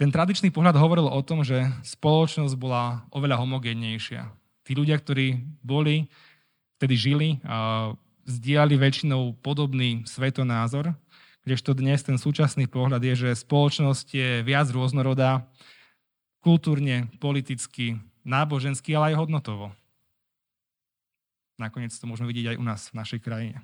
Ten 0.00 0.08
tradičný 0.08 0.48
pohľad 0.48 0.76
hovoril 0.76 1.08
o 1.08 1.20
tom, 1.20 1.44
že 1.44 1.68
spoločnosť 1.84 2.56
bola 2.56 3.04
oveľa 3.12 3.40
homogénnejšia. 3.40 4.28
Tí 4.64 4.72
ľudia, 4.72 4.96
ktorí 4.96 5.40
boli, 5.60 6.08
vtedy 6.80 6.94
žili, 6.96 7.28
zdieľali 8.26 8.74
väčšinou 8.76 9.38
podobný 9.40 10.04
svetonázor, 10.04 10.94
Kdežto 11.46 11.78
dnes 11.78 12.02
ten 12.02 12.18
súčasný 12.18 12.66
pohľad 12.66 12.98
je, 13.06 13.14
že 13.14 13.38
spoločnosť 13.46 14.06
je 14.10 14.30
viac 14.42 14.66
rôznorodá, 14.66 15.46
kultúrne, 16.42 17.06
politicky, 17.22 18.02
nábožensky, 18.26 18.90
ale 18.98 19.14
aj 19.14 19.22
hodnotovo. 19.22 19.70
Nakoniec 21.54 21.94
to 21.94 22.10
môžeme 22.10 22.26
vidieť 22.34 22.50
aj 22.50 22.56
u 22.58 22.64
nás, 22.66 22.90
v 22.90 22.98
našej 22.98 23.20
krajine. 23.22 23.62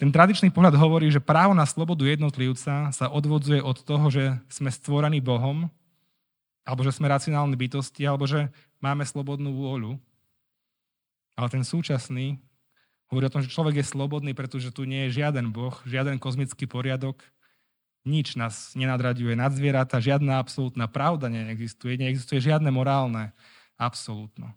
Ten 0.00 0.08
tradičný 0.08 0.48
pohľad 0.48 0.80
hovorí, 0.80 1.12
že 1.12 1.20
právo 1.20 1.52
na 1.52 1.68
slobodu 1.68 2.08
jednotlivca 2.08 2.88
sa 2.88 3.06
odvodzuje 3.12 3.60
od 3.60 3.84
toho, 3.84 4.08
že 4.08 4.40
sme 4.48 4.72
stvorení 4.72 5.20
Bohom, 5.20 5.68
alebo 6.64 6.88
že 6.88 6.96
sme 6.96 7.12
racionálne 7.12 7.52
bytosti, 7.52 8.08
alebo 8.08 8.24
že 8.24 8.48
máme 8.80 9.04
slobodnú 9.04 9.52
vôľu. 9.52 10.00
Ale 11.40 11.48
ten 11.48 11.64
súčasný 11.64 12.36
hovorí 13.08 13.24
o 13.24 13.32
tom, 13.32 13.40
že 13.40 13.48
človek 13.48 13.80
je 13.80 13.90
slobodný, 13.96 14.36
pretože 14.36 14.68
tu 14.68 14.84
nie 14.84 15.08
je 15.08 15.24
žiaden 15.24 15.48
Boh, 15.48 15.72
žiaden 15.88 16.20
kozmický 16.20 16.68
poriadok, 16.68 17.16
nič 18.04 18.36
nás 18.36 18.76
nenadraďuje 18.76 19.40
nad 19.40 19.48
zvieratá, 19.48 20.04
žiadna 20.04 20.36
absolútna 20.36 20.84
pravda 20.84 21.32
neexistuje, 21.32 21.96
neexistuje 21.96 22.44
žiadne 22.44 22.68
morálne 22.68 23.32
absolútno. 23.80 24.52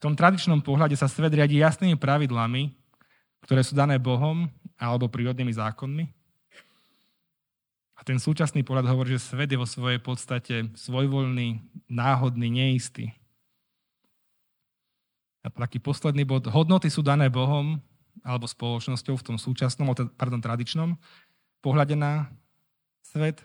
V 0.00 0.08
tom 0.08 0.16
tradičnom 0.16 0.64
pohľade 0.64 0.96
sa 0.96 1.12
svet 1.12 1.36
riadi 1.36 1.60
jasnými 1.60 2.00
pravidlami, 2.00 2.72
ktoré 3.44 3.60
sú 3.60 3.76
dané 3.76 4.00
Bohom 4.00 4.48
alebo 4.80 5.12
prírodnými 5.12 5.52
zákonmi. 5.52 6.08
A 7.98 8.00
ten 8.00 8.16
súčasný 8.16 8.64
pohľad 8.64 8.88
hovorí, 8.88 9.12
že 9.12 9.28
svet 9.28 9.52
je 9.52 9.60
vo 9.60 9.68
svojej 9.68 10.00
podstate 10.00 10.72
svojvoľný, 10.72 11.60
náhodný, 11.90 12.48
neistý. 12.48 13.12
A 15.42 15.48
taký 15.48 15.78
posledný 15.78 16.26
bod. 16.26 16.46
Hodnoty 16.50 16.90
sú 16.90 17.00
dané 17.00 17.30
Bohom 17.30 17.78
alebo 18.26 18.50
spoločnosťou 18.50 19.14
v 19.18 19.26
tom 19.32 19.36
súčasnom, 19.38 19.94
pardon, 20.18 20.42
tradičnom 20.42 20.98
pohľade 21.62 21.94
na 21.94 22.30
svet. 23.02 23.42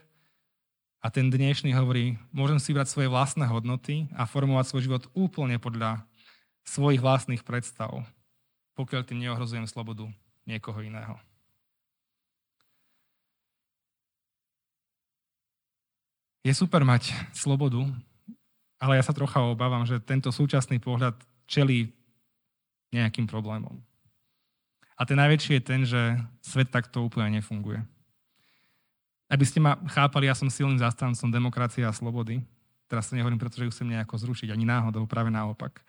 A 1.03 1.11
ten 1.11 1.27
dnešný 1.27 1.75
hovorí, 1.75 2.15
môžem 2.31 2.57
si 2.57 2.71
brať 2.71 2.89
svoje 2.89 3.11
vlastné 3.11 3.45
hodnoty 3.45 4.07
a 4.15 4.23
formovať 4.23 4.65
svoj 4.71 4.81
život 4.87 5.03
úplne 5.13 5.59
podľa 5.59 6.05
svojich 6.63 7.03
vlastných 7.03 7.43
predstav 7.43 8.07
pokiaľ 8.73 9.01
tým 9.05 9.21
neohrozujem 9.21 9.65
slobodu 9.69 10.09
niekoho 10.49 10.81
iného. 10.81 11.15
Je 16.43 16.51
super 16.51 16.83
mať 16.83 17.15
slobodu, 17.31 17.79
ale 18.75 18.99
ja 18.99 19.03
sa 19.05 19.15
trocha 19.15 19.39
obávam, 19.39 19.87
že 19.87 20.03
tento 20.03 20.27
súčasný 20.27 20.75
pohľad 20.83 21.15
čelí 21.49 21.91
nejakým 22.93 23.25
problémom. 23.25 23.81
A 24.93 25.01
ten 25.09 25.17
najväčší 25.17 25.57
je 25.57 25.63
ten, 25.63 25.81
že 25.83 26.21
svet 26.45 26.69
takto 26.69 27.01
úplne 27.01 27.41
nefunguje. 27.41 27.81
Aby 29.27 29.45
ste 29.49 29.57
ma 29.57 29.81
chápali, 29.89 30.29
ja 30.29 30.37
som 30.37 30.47
silným 30.47 30.77
zastancom 30.77 31.33
demokracie 31.33 31.81
a 31.81 31.91
slobody. 31.95 32.45
Teraz 32.85 33.09
sa 33.09 33.17
nehovorím, 33.17 33.41
pretože 33.41 33.65
ju 33.65 33.73
chcem 33.73 33.89
nejako 33.89 34.21
zrušiť, 34.21 34.53
ani 34.53 34.69
náhodou, 34.69 35.09
práve 35.09 35.33
naopak. 35.33 35.81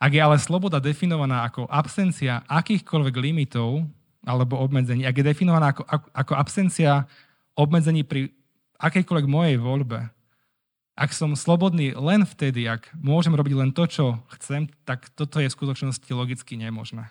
Ak 0.00 0.10
je 0.12 0.20
ale 0.20 0.40
sloboda 0.40 0.80
definovaná 0.80 1.44
ako 1.44 1.68
absencia 1.68 2.40
akýchkoľvek 2.48 3.14
limitov 3.20 3.84
alebo 4.24 4.56
obmedzení, 4.56 5.04
ak 5.04 5.20
je 5.20 5.24
definovaná 5.24 5.76
ako, 5.76 5.84
ako 6.12 6.32
absencia 6.34 7.04
obmedzení 7.52 8.02
pri 8.02 8.32
akejkoľvek 8.80 9.26
mojej 9.28 9.56
voľbe, 9.60 10.08
ak 10.94 11.10
som 11.10 11.34
slobodný 11.34 11.90
len 11.98 12.22
vtedy, 12.22 12.70
ak 12.70 12.94
môžem 12.94 13.34
robiť 13.34 13.54
len 13.58 13.70
to, 13.74 13.84
čo 13.90 14.04
chcem, 14.38 14.70
tak 14.86 15.10
toto 15.18 15.42
je 15.42 15.50
v 15.50 15.56
skutočnosti 15.58 16.06
logicky 16.14 16.54
nemožné. 16.54 17.10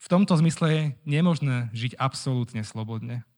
V 0.00 0.06
tomto 0.08 0.32
zmysle 0.40 0.66
je 0.72 0.82
nemožné 1.04 1.68
žiť 1.76 2.00
absolútne 2.00 2.64
slobodne. 2.64 3.28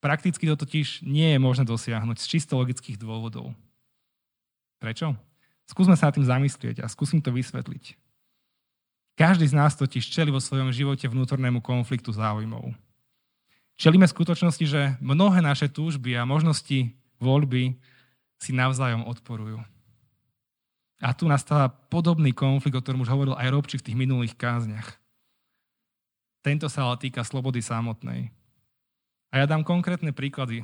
Prakticky 0.00 0.48
to 0.48 0.56
totiž 0.56 1.04
nie 1.04 1.36
je 1.36 1.38
možné 1.40 1.68
dosiahnuť 1.68 2.16
z 2.20 2.26
čisto 2.26 2.56
logických 2.56 2.96
dôvodov. 2.96 3.52
Prečo? 4.80 5.12
Skúsme 5.68 5.94
sa 5.94 6.08
nad 6.08 6.16
tým 6.16 6.24
zamyslieť 6.24 6.82
a 6.82 6.90
skúsim 6.90 7.20
to 7.20 7.30
vysvetliť. 7.30 7.94
Každý 9.14 9.44
z 9.44 9.54
nás 9.54 9.76
totiž 9.76 10.08
čeli 10.08 10.32
vo 10.32 10.40
svojom 10.40 10.72
živote 10.72 11.04
vnútornému 11.04 11.60
konfliktu 11.60 12.10
záujmov. 12.10 12.72
Čelíme 13.80 14.04
skutočnosti, 14.04 14.64
že 14.68 15.00
mnohé 15.00 15.40
naše 15.40 15.72
túžby 15.72 16.12
a 16.12 16.28
možnosti 16.28 16.92
voľby 17.16 17.80
si 18.36 18.52
navzájom 18.52 19.08
odporujú. 19.08 19.56
A 21.00 21.16
tu 21.16 21.24
nastáva 21.24 21.72
podobný 21.88 22.36
konflikt, 22.36 22.76
o 22.76 22.84
ktorom 22.84 23.00
už 23.00 23.08
hovoril 23.08 23.32
aj 23.40 23.48
Robči 23.48 23.80
v 23.80 23.86
tých 23.88 23.96
minulých 23.96 24.36
kázniach. 24.36 25.00
Tento 26.44 26.68
sa 26.68 26.84
ale 26.84 27.00
týka 27.00 27.24
slobody 27.24 27.64
samotnej. 27.64 28.28
A 29.32 29.40
ja 29.40 29.48
dám 29.48 29.64
konkrétne 29.64 30.12
príklady, 30.12 30.60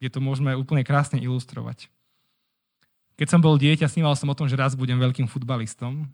kde 0.00 0.08
to 0.08 0.24
môžeme 0.24 0.56
úplne 0.56 0.80
krásne 0.80 1.20
ilustrovať. 1.20 1.92
Keď 3.20 3.36
som 3.36 3.44
bol 3.44 3.60
dieťa, 3.60 3.84
sníval 3.84 4.16
som 4.16 4.32
o 4.32 4.38
tom, 4.38 4.48
že 4.48 4.56
raz 4.56 4.72
budem 4.72 4.96
veľkým 4.96 5.28
futbalistom. 5.28 6.08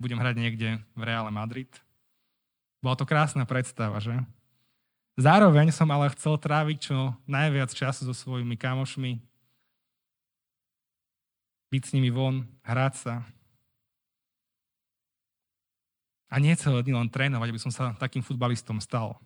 Budem 0.00 0.16
hrať 0.16 0.36
niekde 0.40 0.80
v 0.96 1.02
Reále 1.04 1.28
Madrid. 1.28 1.68
Bola 2.80 2.96
to 2.96 3.04
krásna 3.04 3.44
predstava, 3.44 4.00
že? 4.00 4.16
Zároveň 5.18 5.74
som 5.74 5.90
ale 5.90 6.14
chcel 6.14 6.38
tráviť 6.38 6.78
čo 6.78 7.10
najviac 7.26 7.74
času 7.74 8.06
so 8.06 8.14
svojimi 8.14 8.54
kamošmi, 8.54 9.18
byť 11.74 11.82
s 11.82 11.92
nimi 11.92 12.08
von, 12.14 12.46
hrať 12.62 12.94
sa. 12.94 13.14
A 16.30 16.38
nie 16.38 16.54
celé 16.54 16.86
dny 16.86 16.94
len 16.94 17.10
trénovať, 17.10 17.48
aby 17.50 17.60
som 17.60 17.74
sa 17.74 17.98
takým 17.98 18.22
futbalistom 18.22 18.78
stal. 18.78 19.18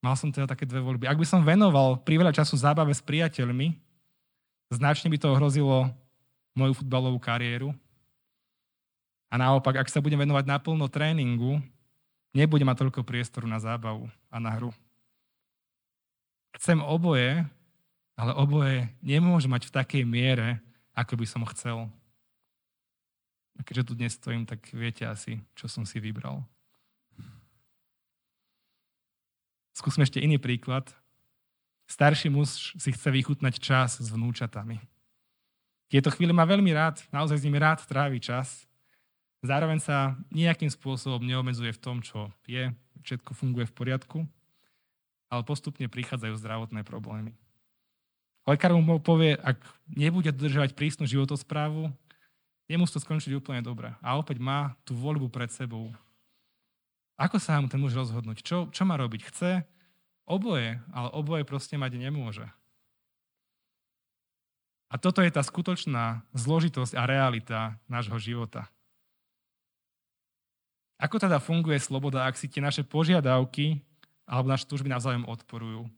Mal 0.00 0.16
som 0.16 0.32
teda 0.32 0.48
také 0.48 0.64
dve 0.64 0.80
voľby. 0.80 1.04
Ak 1.04 1.20
by 1.20 1.26
som 1.28 1.44
venoval 1.44 2.00
priveľa 2.00 2.40
času 2.40 2.56
zábave 2.56 2.96
s 2.96 3.04
priateľmi, 3.04 3.76
Značne 4.70 5.10
by 5.10 5.18
to 5.18 5.34
ohrozilo 5.34 5.90
moju 6.54 6.78
futbalovú 6.78 7.18
kariéru. 7.18 7.74
A 9.26 9.34
naopak, 9.34 9.82
ak 9.82 9.90
sa 9.90 9.98
budem 9.98 10.22
venovať 10.22 10.46
naplno 10.46 10.86
tréningu, 10.86 11.58
nebudem 12.34 12.66
mať 12.66 12.86
toľko 12.86 13.02
priestoru 13.02 13.46
na 13.46 13.58
zábavu 13.58 14.06
a 14.30 14.36
na 14.38 14.50
hru. 14.54 14.70
Chcem 16.58 16.82
oboje, 16.82 17.46
ale 18.18 18.32
oboje 18.36 18.90
nemôžem 19.00 19.50
mať 19.50 19.70
v 19.70 19.74
takej 19.74 20.02
miere, 20.04 20.58
ako 20.92 21.16
by 21.16 21.26
som 21.26 21.42
chcel. 21.54 21.88
A 23.58 23.60
keďže 23.62 23.86
tu 23.88 23.92
dnes 23.96 24.12
stojím, 24.16 24.44
tak 24.48 24.60
viete 24.72 25.04
asi, 25.04 25.40
čo 25.56 25.68
som 25.68 25.84
si 25.84 26.00
vybral. 26.00 26.44
Skúsme 29.76 30.04
ešte 30.04 30.20
iný 30.20 30.36
príklad. 30.36 30.92
Starší 31.88 32.30
muž 32.30 32.76
si 32.78 32.90
chce 32.92 33.08
vychutnať 33.10 33.58
čas 33.58 33.98
s 33.98 34.08
vnúčatami. 34.12 34.78
Tieto 35.90 36.12
chvíle 36.14 36.30
má 36.30 36.46
veľmi 36.46 36.70
rád, 36.70 37.02
naozaj 37.10 37.42
s 37.42 37.46
nimi 37.48 37.58
rád 37.58 37.82
trávi 37.82 38.22
čas. 38.22 38.69
Zároveň 39.40 39.80
sa 39.80 40.20
nejakým 40.28 40.68
spôsobom 40.68 41.24
neobmedzuje 41.24 41.72
v 41.72 41.82
tom, 41.82 42.04
čo 42.04 42.28
je, 42.44 42.72
všetko 43.02 43.32
funguje 43.32 43.64
v 43.64 43.76
poriadku, 43.76 44.18
ale 45.32 45.42
postupne 45.48 45.88
prichádzajú 45.88 46.34
zdravotné 46.36 46.84
problémy. 46.84 47.32
Lekár 48.44 48.76
mu 48.76 49.00
povie, 49.00 49.36
ak 49.40 49.60
nebude 49.88 50.32
dodržovať 50.32 50.76
prísnu 50.76 51.08
životosprávu, 51.08 51.88
nemusí 52.68 52.92
to 52.92 53.00
skončiť 53.00 53.32
úplne 53.36 53.64
dobre. 53.64 53.96
A 54.04 54.20
opäť 54.20 54.42
má 54.42 54.76
tú 54.84 54.92
voľbu 54.92 55.32
pred 55.32 55.48
sebou. 55.48 55.92
Ako 57.16 57.36
sa 57.40 57.60
mu 57.60 57.68
ten 57.68 57.80
muž 57.80 57.96
rozhodnúť? 57.96 58.44
Čo, 58.44 58.68
čo 58.72 58.82
má 58.84 58.96
robiť? 58.96 59.22
Chce 59.28 59.52
Oboje, 60.30 60.78
ale 60.94 61.10
oboje 61.10 61.42
proste 61.42 61.74
mať 61.74 61.98
nemôže. 61.98 62.46
A 64.86 64.94
toto 64.94 65.26
je 65.26 65.30
tá 65.34 65.42
skutočná 65.42 66.22
zložitosť 66.30 66.94
a 66.94 67.02
realita 67.02 67.60
nášho 67.90 68.14
života. 68.22 68.70
Ako 71.00 71.16
teda 71.16 71.40
funguje 71.40 71.80
sloboda, 71.80 72.28
ak 72.28 72.36
si 72.36 72.44
tie 72.44 72.60
naše 72.60 72.84
požiadavky 72.84 73.80
alebo 74.28 74.52
naše 74.52 74.68
túžby 74.68 74.92
navzájom 74.92 75.24
odporujú? 75.24 75.88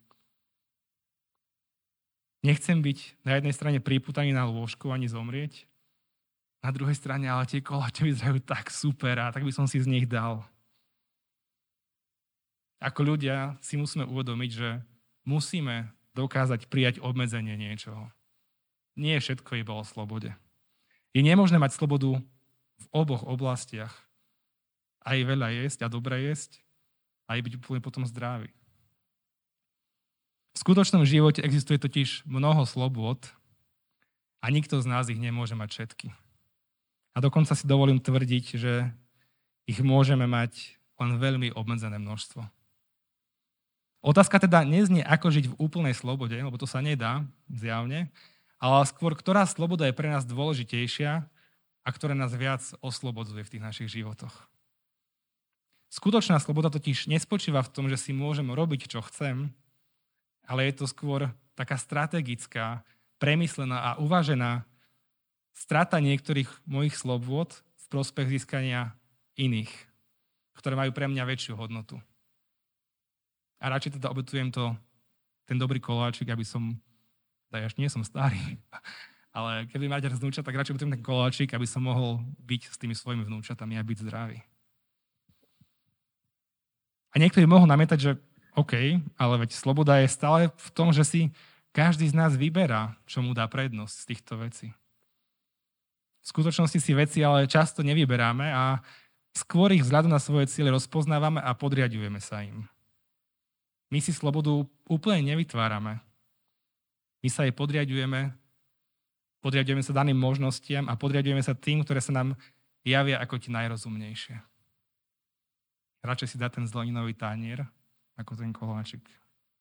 Nechcem 2.47 2.79
byť 2.79 3.23
na 3.27 3.39
jednej 3.39 3.55
strane 3.55 3.79
priputaný 3.83 4.31
na 4.31 4.47
lôžku 4.47 4.91
ani 4.95 5.11
zomrieť, 5.11 5.67
na 6.63 6.71
druhej 6.71 6.95
strane 6.95 7.27
ale 7.27 7.43
tie 7.51 7.59
koláče 7.59 8.07
vyzerajú 8.07 8.39
tak 8.47 8.71
super 8.71 9.19
a 9.19 9.35
tak 9.35 9.43
by 9.43 9.51
som 9.51 9.67
si 9.67 9.83
z 9.83 9.91
nich 9.91 10.07
dal. 10.07 10.47
Ako 12.79 13.15
ľudia 13.15 13.59
si 13.63 13.75
musíme 13.79 14.07
uvedomiť, 14.07 14.51
že 14.51 14.83
musíme 15.27 15.91
dokázať 16.15 16.67
prijať 16.67 16.99
obmedzenie 17.03 17.55
niečoho. 17.55 18.11
Nie 18.99 19.19
je 19.19 19.25
všetko 19.31 19.59
iba 19.59 19.75
o 19.75 19.87
slobode. 19.87 20.35
Je 21.15 21.23
nemožné 21.23 21.59
mať 21.63 21.79
slobodu 21.79 22.19
v 22.79 22.87
oboch 22.91 23.23
oblastiach. 23.27 23.95
Aj 25.03 25.19
veľa 25.19 25.51
jesť 25.51 25.87
a 25.87 25.93
dobre 25.93 26.31
jesť, 26.31 26.63
aj 27.27 27.39
byť 27.43 27.53
úplne 27.59 27.83
potom 27.83 28.07
zdravý. 28.07 28.51
V 30.53 30.59
skutočnom 30.61 31.03
živote 31.03 31.43
existuje 31.43 31.81
totiž 31.81 32.29
mnoho 32.29 32.63
slobod 32.69 33.19
a 34.45 34.47
nikto 34.53 34.79
z 34.79 34.87
nás 34.87 35.09
ich 35.09 35.19
nemôže 35.19 35.57
mať 35.57 35.69
všetky. 35.71 36.09
A 37.13 37.19
dokonca 37.21 37.57
si 37.57 37.65
dovolím 37.67 38.01
tvrdiť, 38.01 38.45
že 38.57 38.93
ich 39.67 39.81
môžeme 39.81 40.29
mať 40.29 40.77
len 41.01 41.19
veľmi 41.19 41.49
obmedzené 41.57 41.97
množstvo. 41.99 42.45
Otázka 44.03 44.43
teda 44.43 44.67
neznie, 44.67 45.07
ako 45.07 45.31
žiť 45.31 45.47
v 45.55 45.59
úplnej 45.63 45.95
slobode, 45.95 46.35
lebo 46.35 46.59
to 46.59 46.67
sa 46.67 46.83
nedá, 46.83 47.23
zjavne, 47.47 48.11
ale 48.59 48.83
skôr, 48.87 49.15
ktorá 49.15 49.47
sloboda 49.47 49.87
je 49.87 49.95
pre 49.95 50.11
nás 50.11 50.27
dôležitejšia 50.27 51.23
a 51.83 51.89
ktoré 51.91 52.15
nás 52.19 52.35
viac 52.35 52.63
oslobodzuje 52.83 53.47
v 53.47 53.53
tých 53.57 53.63
našich 53.63 53.89
životoch. 53.91 54.35
Skutočná 55.93 56.41
sloboda 56.41 56.73
totiž 56.73 57.05
nespočíva 57.05 57.61
v 57.61 57.69
tom, 57.69 57.85
že 57.93 58.01
si 58.01 58.17
môžem 58.17 58.49
robiť, 58.49 58.89
čo 58.89 59.05
chcem, 59.05 59.53
ale 60.49 60.73
je 60.73 60.81
to 60.81 60.89
skôr 60.89 61.29
taká 61.53 61.77
strategická, 61.77 62.81
premyslená 63.21 63.93
a 63.93 64.01
uvažená 64.01 64.65
strata 65.53 66.01
niektorých 66.01 66.49
mojich 66.65 66.97
slobôd 66.97 67.61
v 67.77 67.85
prospech 67.93 68.41
získania 68.41 68.97
iných, 69.37 69.69
ktoré 70.57 70.81
majú 70.81 70.97
pre 70.97 71.13
mňa 71.13 71.29
väčšiu 71.29 71.61
hodnotu. 71.61 72.01
A 73.61 73.69
radšej 73.69 74.01
teda 74.01 74.09
obetujem 74.09 74.49
to, 74.49 74.73
ten 75.45 75.61
dobrý 75.61 75.77
koláčik, 75.77 76.33
aby 76.33 76.43
som, 76.43 76.73
ja 77.53 77.69
ešte 77.69 77.85
nie 77.85 77.93
som 77.93 78.01
starý, 78.01 78.41
ale 79.37 79.69
keby 79.69 79.93
máte 79.93 80.09
vnúča, 80.09 80.41
tak 80.41 80.57
radšej 80.57 80.73
obetujem 80.73 80.97
ten 80.97 81.05
koláčik, 81.05 81.53
aby 81.53 81.69
som 81.69 81.85
mohol 81.85 82.25
byť 82.41 82.63
s 82.73 82.77
tými 82.81 82.97
svojimi 82.97 83.29
vnúčatami 83.29 83.77
a 83.77 83.85
byť 83.85 83.99
zdravý. 84.09 84.41
A 87.13 87.21
niektorí 87.21 87.45
mohol 87.45 87.69
namietať, 87.69 87.99
že 88.01 88.11
OK, 88.53 89.01
ale 89.17 89.35
veď 89.45 89.57
sloboda 89.57 90.01
je 90.01 90.09
stále 90.09 90.41
v 90.53 90.69
tom, 90.73 90.93
že 90.93 91.05
si 91.05 91.21
každý 91.73 92.09
z 92.09 92.17
nás 92.17 92.37
vyberá, 92.37 92.97
čo 93.09 93.25
mu 93.25 93.33
dá 93.33 93.49
prednosť 93.49 93.95
z 93.97 94.05
týchto 94.13 94.33
vecí. 94.37 94.69
V 96.23 96.27
skutočnosti 96.29 96.79
si 96.79 96.93
veci 96.93 97.19
ale 97.25 97.49
často 97.49 97.81
nevyberáme 97.81 98.47
a 98.53 98.79
skôr 99.33 99.73
ich 99.73 99.83
vzhľadom 99.83 100.13
na 100.13 100.21
svoje 100.21 100.53
ciele 100.53 100.71
rozpoznávame 100.71 101.41
a 101.41 101.57
podriadujeme 101.57 102.21
sa 102.21 102.45
im. 102.45 102.69
My 103.89 103.99
si 104.01 104.13
slobodu 104.13 104.53
úplne 104.89 105.33
nevytvárame. 105.33 106.01
My 107.25 107.29
sa 107.29 107.45
jej 107.49 107.53
podriadujeme, 107.57 108.37
podriadujeme 109.41 109.83
sa 109.85 109.97
daným 109.97 110.17
možnostiam 110.17 110.87
a 110.89 110.97
podriadujeme 110.97 111.41
sa 111.41 111.57
tým, 111.57 111.85
ktoré 111.85 112.05
sa 112.05 112.13
nám 112.13 112.37
javia 112.85 113.19
ako 113.19 113.41
ti 113.41 113.49
najrozumnejšie. 113.49 114.52
Radšej 116.03 116.35
si 116.35 116.37
dá 116.37 116.51
ten 116.51 116.67
zeleninový 116.67 117.15
tanier, 117.15 117.63
ako 118.19 118.35
ten 118.35 118.51
koláčik. 118.51 119.07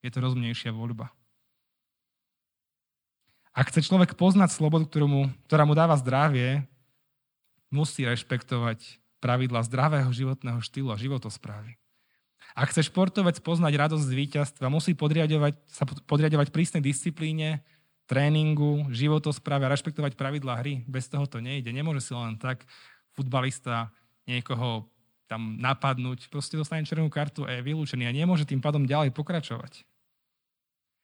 Je 0.01 0.09
to 0.09 0.19
rozumnejšia 0.19 0.73
voľba. 0.73 1.13
Ak 3.53 3.69
chce 3.69 3.85
človek 3.85 4.17
poznať 4.17 4.49
slobodu, 4.55 4.87
ktorú 4.87 5.07
mu, 5.07 5.21
ktorá 5.45 5.67
mu 5.67 5.77
dáva 5.77 5.93
zdravie, 5.99 6.65
musí 7.69 8.07
rešpektovať 8.07 8.97
pravidla 9.21 9.61
zdravého 9.67 10.09
životného 10.09 10.59
štýlu 10.63 10.89
a 10.89 10.97
životosprávy. 10.97 11.77
Ak 12.57 12.73
chce 12.73 12.89
športovec 12.89 13.37
poznať 13.39 13.73
radosť 13.77 14.03
z 14.07 14.17
víťazstva, 14.17 14.67
musí 14.73 14.97
podriadovať, 14.97 15.55
sa 15.69 15.85
podriadovať 15.85 16.49
prísnej 16.49 16.83
disciplíne, 16.83 17.61
tréningu, 18.09 18.91
životospráve 18.91 19.69
a 19.69 19.71
rešpektovať 19.71 20.19
pravidlá 20.19 20.59
hry. 20.59 20.83
Bez 20.83 21.07
toho 21.07 21.23
to 21.29 21.39
nejde. 21.39 21.71
Nemôže 21.71 22.03
si 22.03 22.11
len 22.11 22.35
tak 22.35 22.67
futbalista 23.15 23.87
niekoho 24.27 24.91
tam 25.31 25.55
napadnúť, 25.55 26.27
proste 26.27 26.59
dostane 26.59 26.83
červenú 26.83 27.07
kartu 27.07 27.47
a 27.47 27.55
je 27.55 27.63
vylúčený 27.63 28.03
a 28.03 28.11
nemôže 28.11 28.43
tým 28.43 28.59
pádom 28.59 28.83
ďalej 28.83 29.15
pokračovať. 29.15 29.87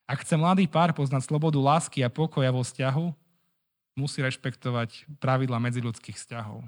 Ak 0.04 0.28
chce 0.28 0.36
mladý 0.36 0.68
pár 0.68 0.92
poznať 0.92 1.32
slobodu 1.32 1.56
lásky 1.56 2.04
a 2.04 2.12
pokoja 2.12 2.52
vo 2.52 2.60
vzťahu, 2.60 3.08
musí 3.96 4.20
rešpektovať 4.20 5.08
pravidla 5.24 5.64
medziludských 5.64 6.20
vzťahov. 6.20 6.68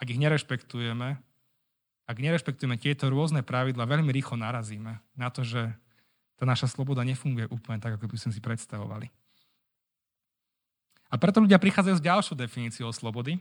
Ak 0.00 0.08
ich 0.08 0.16
nerešpektujeme, 0.16 1.20
ak 2.08 2.16
nerešpektujeme 2.16 2.80
tieto 2.80 3.12
rôzne 3.12 3.44
pravidla, 3.44 3.84
veľmi 3.84 4.08
rýchlo 4.08 4.40
narazíme 4.40 4.96
na 5.12 5.28
to, 5.28 5.44
že 5.44 5.68
tá 6.36 6.44
naša 6.44 6.68
sloboda 6.68 7.04
nefunguje 7.04 7.48
úplne 7.48 7.80
tak, 7.80 7.96
ako 7.96 8.08
by 8.08 8.16
sme 8.16 8.32
si 8.32 8.40
predstavovali. 8.40 9.08
A 11.12 11.14
preto 11.16 11.40
ľudia 11.40 11.60
prichádzajú 11.60 11.96
s 11.96 12.04
ďalšou 12.04 12.34
definíciou 12.36 12.92
slobody, 12.92 13.40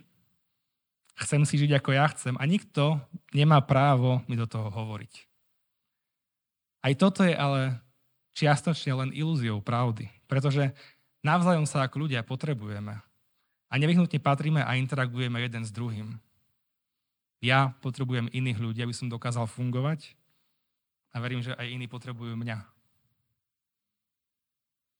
chcem 1.15 1.41
si 1.47 1.55
žiť 1.55 1.79
ako 1.79 1.89
ja 1.95 2.05
chcem 2.11 2.35
a 2.35 2.43
nikto 2.43 2.99
nemá 3.31 3.63
právo 3.63 4.19
mi 4.27 4.35
do 4.35 4.43
toho 4.47 4.67
hovoriť. 4.67 5.13
Aj 6.85 6.93
toto 6.93 7.25
je 7.25 7.33
ale 7.33 7.79
čiastočne 8.35 8.91
len 8.93 9.09
ilúziou 9.15 9.63
pravdy, 9.63 10.11
pretože 10.27 10.75
navzájom 11.23 11.65
sa 11.65 11.87
ako 11.87 12.05
ľudia 12.05 12.21
potrebujeme 12.21 12.99
a 13.71 13.73
nevyhnutne 13.79 14.19
patríme 14.21 14.61
a 14.61 14.77
interagujeme 14.77 15.41
jeden 15.41 15.63
s 15.65 15.71
druhým. 15.73 16.19
Ja 17.41 17.73
potrebujem 17.79 18.29
iných 18.29 18.59
ľudí, 18.61 18.79
aby 18.83 18.93
som 18.93 19.09
dokázal 19.09 19.47
fungovať 19.49 20.13
a 21.15 21.23
verím, 21.23 21.41
že 21.41 21.55
aj 21.55 21.67
iní 21.71 21.87
potrebujú 21.87 22.35
mňa. 22.35 22.63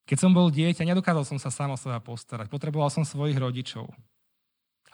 Keď 0.05 0.17
som 0.21 0.31
bol 0.31 0.53
dieťa, 0.53 0.85
nedokázal 0.85 1.25
som 1.25 1.39
sa 1.41 1.49
sám 1.49 1.73
o 1.73 1.77
seba 1.81 1.97
postarať. 1.97 2.45
Potreboval 2.45 2.93
som 2.93 3.01
svojich 3.01 3.35
rodičov. 3.41 3.89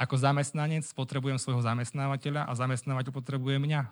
Ako 0.02 0.18
zamestnanec 0.18 0.82
potrebujem 0.98 1.38
svojho 1.38 1.62
zamestnávateľa 1.62 2.50
a 2.50 2.58
zamestnávateľ 2.58 3.14
potrebuje 3.14 3.62
mňa. 3.62 3.86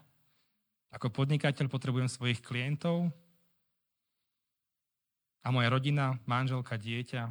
Ako 0.89 1.13
podnikateľ 1.13 1.69
potrebujem 1.69 2.09
svojich 2.09 2.41
klientov 2.41 3.13
a 5.45 5.53
moja 5.53 5.69
rodina, 5.69 6.17
manželka, 6.25 6.81
dieťa 6.81 7.29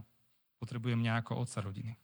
potrebuje 0.62 0.94
mňa 0.94 1.12
ako 1.26 1.42
otca 1.42 1.58
rodiny. 1.58 1.98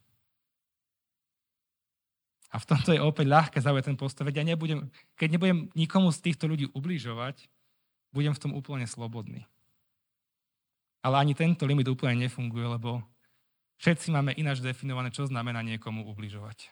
A 2.51 2.59
v 2.59 2.67
tomto 2.67 2.91
je 2.91 3.03
opäť 3.03 3.27
ľahké 3.31 3.59
zaujať 3.63 3.95
ten 3.95 3.99
postoj. 3.99 4.31
Ja 4.35 4.43
nebudem, 4.43 4.91
keď 5.15 5.29
nebudem 5.39 5.59
nikomu 5.79 6.11
z 6.11 6.23
týchto 6.27 6.51
ľudí 6.51 6.67
ubližovať, 6.75 7.47
budem 8.11 8.35
v 8.35 8.43
tom 8.43 8.51
úplne 8.55 8.87
slobodný. 8.87 9.47
Ale 11.07 11.23
ani 11.23 11.39
tento 11.39 11.67
limit 11.67 11.87
úplne 11.87 12.27
nefunguje, 12.27 12.67
lebo 12.67 13.03
Všetci 13.83 14.15
máme 14.15 14.37
ináč 14.39 14.63
definované, 14.63 15.11
čo 15.11 15.27
znamená 15.27 15.61
niekomu 15.65 16.07
ubližovať. 16.09 16.71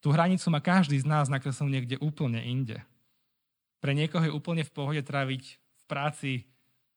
Tú 0.00 0.14
hranicu 0.14 0.46
má 0.52 0.62
každý 0.62 1.02
z 1.02 1.06
nás 1.08 1.26
nakreslený 1.26 1.82
niekde 1.82 1.96
úplne 1.98 2.38
inde. 2.38 2.78
Pre 3.82 3.90
niekoho 3.90 4.22
je 4.22 4.32
úplne 4.34 4.62
v 4.62 4.70
pohode 4.70 5.02
tráviť 5.02 5.42
v 5.58 5.84
práci 5.90 6.30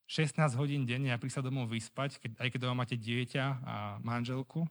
16 0.10 0.58
hodín 0.58 0.89
denne 0.89 1.13
a 1.13 1.21
prísť 1.21 1.41
sa 1.41 1.45
domov 1.45 1.69
vyspať, 1.69 2.17
keď, 2.17 2.32
aj 2.41 2.49
keď 2.49 2.60
doma 2.65 2.82
máte 2.82 2.97
dieťa 2.97 3.45
a 3.62 3.75
manželku. 4.01 4.65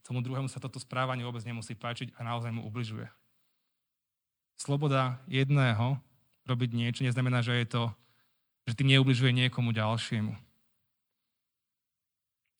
Tomu 0.00 0.24
druhému 0.24 0.48
sa 0.48 0.60
toto 0.60 0.80
správanie 0.80 1.24
vôbec 1.24 1.44
nemusí 1.44 1.76
páčiť 1.76 2.16
a 2.16 2.24
naozaj 2.24 2.48
mu 2.52 2.64
ubližuje. 2.64 3.08
Sloboda 4.56 5.20
jedného 5.28 6.00
robiť 6.48 6.70
niečo 6.72 7.04
neznamená, 7.04 7.44
že 7.44 7.60
je 7.60 7.66
to, 7.68 7.82
že 8.68 8.76
tým 8.76 8.92
neubližuje 8.96 9.32
niekomu 9.32 9.72
ďalšiemu. 9.72 10.49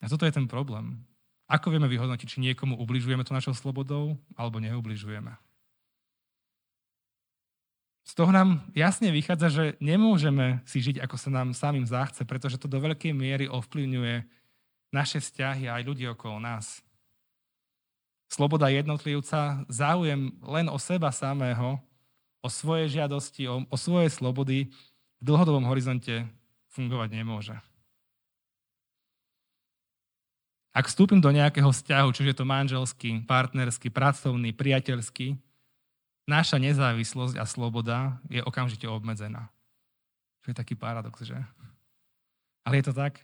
A 0.00 0.08
toto 0.08 0.24
je 0.24 0.32
ten 0.32 0.48
problém. 0.48 1.04
Ako 1.50 1.68
vieme 1.68 1.90
vyhodnotiť, 1.90 2.26
či 2.26 2.38
niekomu 2.40 2.78
ubližujeme 2.80 3.26
to 3.26 3.36
našou 3.36 3.52
slobodou, 3.52 4.16
alebo 4.38 4.62
neubližujeme? 4.62 5.34
Z 8.06 8.18
toho 8.18 8.34
nám 8.34 8.64
jasne 8.74 9.12
vychádza, 9.14 9.48
že 9.52 9.64
nemôžeme 9.78 10.64
si 10.66 10.82
žiť, 10.82 10.98
ako 11.04 11.16
sa 11.20 11.30
nám 11.30 11.54
samým 11.54 11.86
záchce, 11.86 12.26
pretože 12.26 12.58
to 12.58 12.66
do 12.66 12.82
veľkej 12.82 13.14
miery 13.14 13.46
ovplyvňuje 13.46 14.26
naše 14.90 15.22
vzťahy 15.22 15.70
a 15.70 15.78
aj 15.78 15.86
ľudí 15.86 16.10
okolo 16.10 16.42
nás. 16.42 16.82
Sloboda 18.30 18.70
jednotlivca, 18.70 19.62
záujem 19.70 20.34
len 20.42 20.66
o 20.70 20.78
seba 20.78 21.14
samého, 21.14 21.78
o 22.42 22.48
svoje 22.50 22.98
žiadosti, 22.98 23.46
o, 23.46 23.62
o 23.66 23.76
svoje 23.78 24.10
slobody 24.10 24.70
v 25.18 25.22
dlhodobom 25.22 25.66
horizonte 25.66 26.26
fungovať 26.72 27.10
nemôže. 27.14 27.54
Ak 30.70 30.86
vstúpim 30.86 31.18
do 31.18 31.34
nejakého 31.34 31.66
vzťahu, 31.66 32.08
čiže 32.14 32.38
to 32.38 32.44
manželský, 32.46 33.26
partnerský, 33.26 33.90
pracovný, 33.90 34.54
priateľský, 34.54 35.34
naša 36.30 36.62
nezávislosť 36.62 37.34
a 37.42 37.44
sloboda 37.44 38.22
je 38.30 38.38
okamžite 38.38 38.86
obmedzená. 38.86 39.50
To 40.46 40.54
je 40.54 40.56
taký 40.56 40.78
paradox, 40.78 41.26
že? 41.26 41.36
Ale 42.62 42.78
je 42.78 42.86
to 42.86 42.94
tak. 42.94 43.18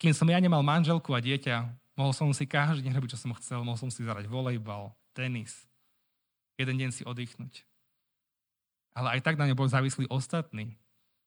Kým 0.00 0.16
som 0.16 0.24
ja 0.32 0.40
nemal 0.40 0.64
manželku 0.64 1.12
a 1.12 1.20
dieťa, 1.20 1.68
mohol 2.00 2.16
som 2.16 2.32
si 2.32 2.48
každý 2.48 2.88
deň 2.88 2.96
robiť, 2.96 3.12
čo 3.12 3.22
som 3.28 3.36
chcel. 3.36 3.60
Mohol 3.60 3.78
som 3.84 3.90
si 3.92 4.00
zarať 4.00 4.24
volejbal, 4.24 4.96
tenis. 5.12 5.68
Jeden 6.56 6.80
deň 6.80 6.90
si 6.96 7.04
oddychnúť. 7.04 7.68
Ale 8.96 9.16
aj 9.16 9.20
tak 9.20 9.36
na 9.36 9.44
mňa 9.44 9.56
bol 9.56 9.68
závislý 9.68 10.08
ostatný. 10.08 10.80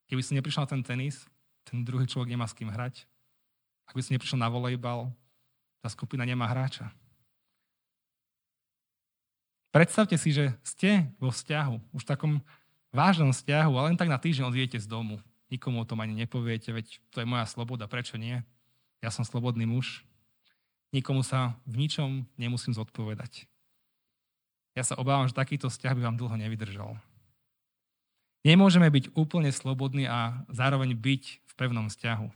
Keby 0.09 0.21
som 0.25 0.33
neprišiel 0.33 0.65
na 0.65 0.71
ten 0.73 0.81
tenis, 0.81 1.29
ten 1.63 1.85
druhý 1.85 2.09
človek 2.09 2.33
nemá 2.33 2.49
s 2.49 2.57
kým 2.57 2.73
hrať. 2.73 3.05
Ak 3.87 3.93
by 3.93 4.01
som 4.01 4.17
neprišiel 4.17 4.41
na 4.41 4.49
volejbal, 4.49 5.13
tá 5.83 5.91
skupina 5.91 6.23
nemá 6.23 6.47
hráča. 6.47 6.87
Predstavte 9.75 10.15
si, 10.15 10.31
že 10.31 10.55
ste 10.63 11.11
vo 11.19 11.27
vzťahu, 11.27 11.91
už 11.91 12.07
takom 12.07 12.39
vážnom 12.95 13.35
vzťahu, 13.35 13.73
ale 13.75 13.85
len 13.91 13.99
tak 13.99 14.07
na 14.07 14.15
týždeň 14.15 14.47
odjete 14.47 14.79
z 14.79 14.87
domu. 14.87 15.19
Nikomu 15.51 15.83
o 15.83 15.89
tom 15.89 15.99
ani 15.99 16.15
nepoviete, 16.15 16.71
veď 16.71 17.03
to 17.11 17.19
je 17.19 17.27
moja 17.27 17.43
sloboda, 17.43 17.89
prečo 17.91 18.15
nie? 18.15 18.39
Ja 19.03 19.11
som 19.11 19.27
slobodný 19.27 19.67
muž. 19.67 20.07
Nikomu 20.95 21.25
sa 21.25 21.59
v 21.67 21.83
ničom 21.83 22.29
nemusím 22.39 22.71
zodpovedať. 22.71 23.49
Ja 24.77 24.87
sa 24.87 24.95
obávam, 24.95 25.27
že 25.27 25.35
takýto 25.35 25.67
vzťah 25.67 25.93
by 25.99 26.01
vám 26.05 26.17
dlho 26.21 26.37
nevydržal. 26.37 26.95
Nemôžeme 28.45 28.87
byť 28.87 29.17
úplne 29.17 29.49
slobodní 29.49 30.07
a 30.07 30.45
zároveň 30.47 30.95
byť 30.95 31.23
v 31.43 31.53
pevnom 31.57 31.89
vzťahu. 31.89 32.27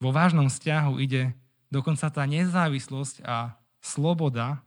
Vo 0.00 0.10
vážnom 0.14 0.48
vzťahu 0.48 0.96
ide 1.02 1.34
Dokonca 1.70 2.10
tá 2.10 2.26
nezávislosť 2.26 3.22
a 3.22 3.54
sloboda, 3.78 4.58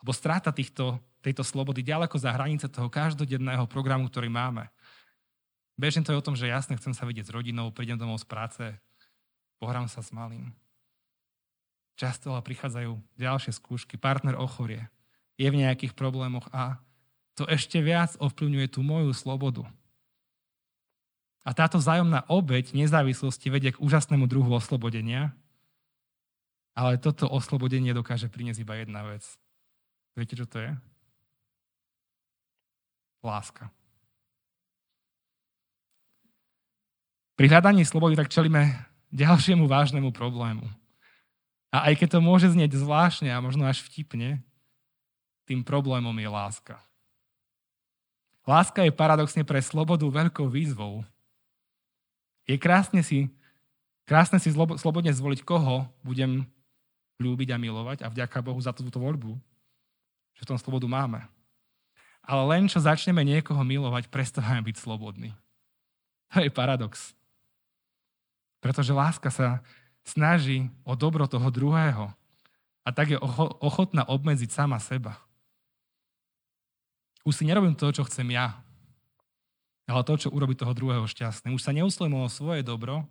alebo 0.00 0.12
strata 0.16 0.48
týchto, 0.50 0.96
tejto 1.20 1.44
slobody 1.46 1.84
ďaleko 1.84 2.16
za 2.18 2.34
hranice 2.34 2.66
toho 2.66 2.88
každodenného 2.88 3.68
programu, 3.68 4.08
ktorý 4.08 4.32
máme. 4.32 4.66
Bežne 5.76 6.02
to 6.02 6.16
je 6.16 6.20
o 6.20 6.26
tom, 6.26 6.34
že 6.34 6.50
jasne 6.50 6.74
chcem 6.80 6.96
sa 6.96 7.04
vidieť 7.04 7.28
s 7.28 7.34
rodinou, 7.36 7.70
prídem 7.70 8.00
domov 8.00 8.24
z 8.24 8.26
práce, 8.26 8.64
pohrám 9.60 9.86
sa 9.86 10.00
s 10.00 10.10
malým. 10.10 10.50
Často 11.94 12.32
ale 12.32 12.42
prichádzajú 12.42 12.96
ďalšie 13.20 13.52
skúšky, 13.52 14.00
partner 14.00 14.34
ochorie, 14.34 14.88
je 15.36 15.48
v 15.48 15.60
nejakých 15.62 15.92
problémoch 15.92 16.48
a 16.50 16.80
to 17.36 17.48
ešte 17.48 17.80
viac 17.80 18.16
ovplyvňuje 18.20 18.66
tú 18.72 18.80
moju 18.84 19.12
slobodu. 19.16 19.64
A 21.42 21.50
táto 21.56 21.80
vzájomná 21.80 22.22
obeď 22.30 22.70
nezávislosti 22.76 23.50
vedie 23.50 23.74
k 23.74 23.82
úžasnému 23.82 24.30
druhu 24.30 24.52
oslobodenia, 24.54 25.34
ale 26.72 26.96
toto 26.96 27.28
oslobodenie 27.28 27.92
dokáže 27.92 28.32
priniesť 28.32 28.64
iba 28.64 28.74
jedna 28.80 29.04
vec. 29.04 29.24
Viete, 30.16 30.36
čo 30.36 30.48
to 30.48 30.60
je? 30.60 30.72
Láska. 33.22 33.68
Pri 37.36 37.46
hľadaní 37.48 37.84
slobody 37.84 38.16
tak 38.16 38.28
čelíme 38.28 38.72
ďalšiemu 39.12 39.68
vážnemu 39.68 40.12
problému. 40.12 40.68
A 41.72 41.88
aj 41.88 42.04
keď 42.04 42.18
to 42.18 42.20
môže 42.20 42.52
znieť 42.52 42.76
zvláštne 42.76 43.32
a 43.32 43.40
možno 43.40 43.64
až 43.64 43.80
vtipne, 43.84 44.44
tým 45.48 45.64
problémom 45.64 46.12
je 46.12 46.28
láska. 46.28 46.76
Láska 48.44 48.84
je 48.84 48.92
paradoxne 48.92 49.44
pre 49.46 49.62
slobodu 49.62 50.04
veľkou 50.04 50.50
výzvou. 50.50 51.06
Je 52.44 52.58
krásne 52.58 53.00
si, 53.00 53.30
krásne 54.04 54.36
si 54.42 54.50
slobodne 54.52 55.14
zvoliť, 55.14 55.40
koho 55.46 55.86
budem 56.02 56.44
ľúbiť 57.20 57.52
a 57.52 57.60
milovať 57.60 57.98
a 58.04 58.10
vďaka 58.12 58.38
Bohu 58.40 58.60
za 58.60 58.72
túto 58.72 59.00
voľbu, 59.00 59.36
že 60.36 60.42
v 60.44 60.48
tom 60.48 60.58
slobodu 60.58 60.88
máme. 60.88 61.20
Ale 62.22 62.42
len 62.54 62.70
čo 62.70 62.78
začneme 62.78 63.26
niekoho 63.26 63.60
milovať, 63.66 64.06
prestávame 64.06 64.62
byť 64.62 64.76
slobodní. 64.78 65.34
To 66.32 66.40
je 66.40 66.50
paradox. 66.54 67.12
Pretože 68.62 68.94
láska 68.94 69.28
sa 69.28 69.58
snaží 70.06 70.70
o 70.86 70.94
dobro 70.94 71.26
toho 71.26 71.50
druhého 71.50 72.14
a 72.82 72.88
tak 72.90 73.14
je 73.14 73.18
ochotná 73.62 74.06
obmedziť 74.06 74.50
sama 74.50 74.78
seba. 74.78 75.18
Už 77.22 77.38
si 77.38 77.46
nerobím 77.46 77.74
to, 77.78 77.90
čo 77.94 78.02
chcem 78.06 78.26
ja, 78.34 78.58
ale 79.86 80.02
to, 80.02 80.14
čo 80.18 80.34
urobí 80.34 80.58
toho 80.58 80.74
druhého 80.74 81.06
šťastným. 81.06 81.54
Už 81.54 81.62
sa 81.62 81.74
neusilujem 81.74 82.14
o 82.18 82.26
svoje 82.30 82.62
dobro, 82.66 83.06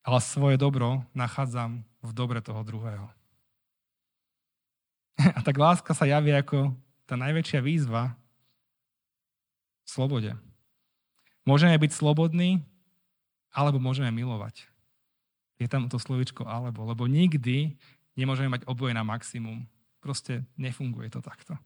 ale 0.00 0.18
svoje 0.20 0.56
dobro 0.56 1.04
nachádzam 1.12 1.84
v 2.00 2.10
dobre 2.16 2.40
toho 2.40 2.64
druhého. 2.64 3.06
A 5.36 5.40
tak 5.44 5.56
láska 5.60 5.92
sa 5.92 6.08
javí 6.08 6.32
ako 6.32 6.72
tá 7.04 7.18
najväčšia 7.18 7.60
výzva 7.60 8.16
v 9.84 9.88
slobode. 9.88 10.32
Môžeme 11.44 11.74
byť 11.76 11.90
slobodní, 11.92 12.62
alebo 13.50 13.82
môžeme 13.82 14.08
milovať. 14.14 14.70
Je 15.58 15.66
tam 15.68 15.90
to 15.90 15.98
slovičko 15.98 16.46
alebo, 16.46 16.86
lebo 16.86 17.04
nikdy 17.10 17.76
nemôžeme 18.14 18.48
mať 18.48 18.62
oboje 18.64 18.94
na 18.94 19.04
maximum. 19.04 19.66
Proste 20.00 20.46
nefunguje 20.56 21.12
to 21.12 21.20
takto. 21.20 21.58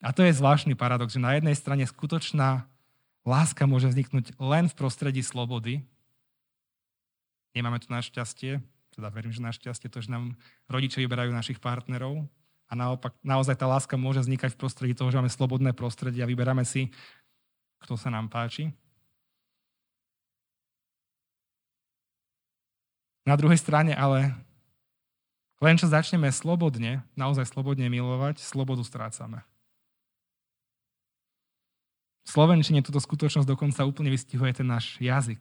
A 0.00 0.12
to 0.12 0.24
je 0.24 0.36
zvláštny 0.36 0.76
paradox, 0.78 1.12
že 1.12 1.20
na 1.20 1.36
jednej 1.36 1.56
strane 1.56 1.84
skutočná 1.84 2.64
láska 3.26 3.66
môže 3.68 3.90
vzniknúť 3.90 4.36
len 4.38 4.70
v 4.70 4.78
prostredí 4.78 5.20
slobody. 5.20 5.84
Nemáme 7.56 7.80
tu 7.80 7.88
našťastie, 7.88 8.60
teda 8.92 9.08
verím, 9.08 9.32
že 9.32 9.40
našťastie 9.40 9.88
to, 9.88 10.04
že 10.04 10.12
nám 10.12 10.36
rodičia 10.68 11.00
vyberajú 11.00 11.32
našich 11.32 11.56
partnerov 11.56 12.28
a 12.68 12.72
naopak, 12.76 13.16
naozaj 13.24 13.56
tá 13.56 13.64
láska 13.64 13.96
môže 13.96 14.20
vznikať 14.20 14.52
v 14.52 14.60
prostredí 14.60 14.92
toho, 14.92 15.08
že 15.08 15.16
máme 15.16 15.32
slobodné 15.32 15.72
prostredie 15.72 16.20
a 16.20 16.28
vyberáme 16.28 16.68
si, 16.68 16.92
kto 17.80 17.96
sa 17.96 18.12
nám 18.12 18.28
páči. 18.28 18.76
Na 23.24 23.40
druhej 23.40 23.56
strane 23.56 23.96
ale 23.96 24.36
len 25.64 25.80
čo 25.80 25.88
začneme 25.88 26.28
slobodne, 26.28 27.00
naozaj 27.16 27.48
slobodne 27.48 27.88
milovať, 27.88 28.44
slobodu 28.44 28.84
strácame. 28.84 29.40
V 32.26 32.28
Slovenčine 32.28 32.84
túto 32.84 33.00
skutočnosť 33.00 33.48
dokonca 33.48 33.86
úplne 33.88 34.12
vystihuje 34.12 34.52
ten 34.52 34.68
náš 34.68 35.00
jazyk. 35.00 35.40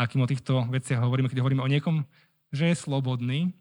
Akým 0.00 0.24
o 0.24 0.30
týchto 0.30 0.64
veciach 0.72 1.04
hovoríme, 1.04 1.28
keď 1.28 1.44
hovoríme 1.44 1.60
o 1.60 1.68
niekom, 1.68 2.08
že 2.48 2.72
je 2.72 2.76
slobodný, 2.80 3.52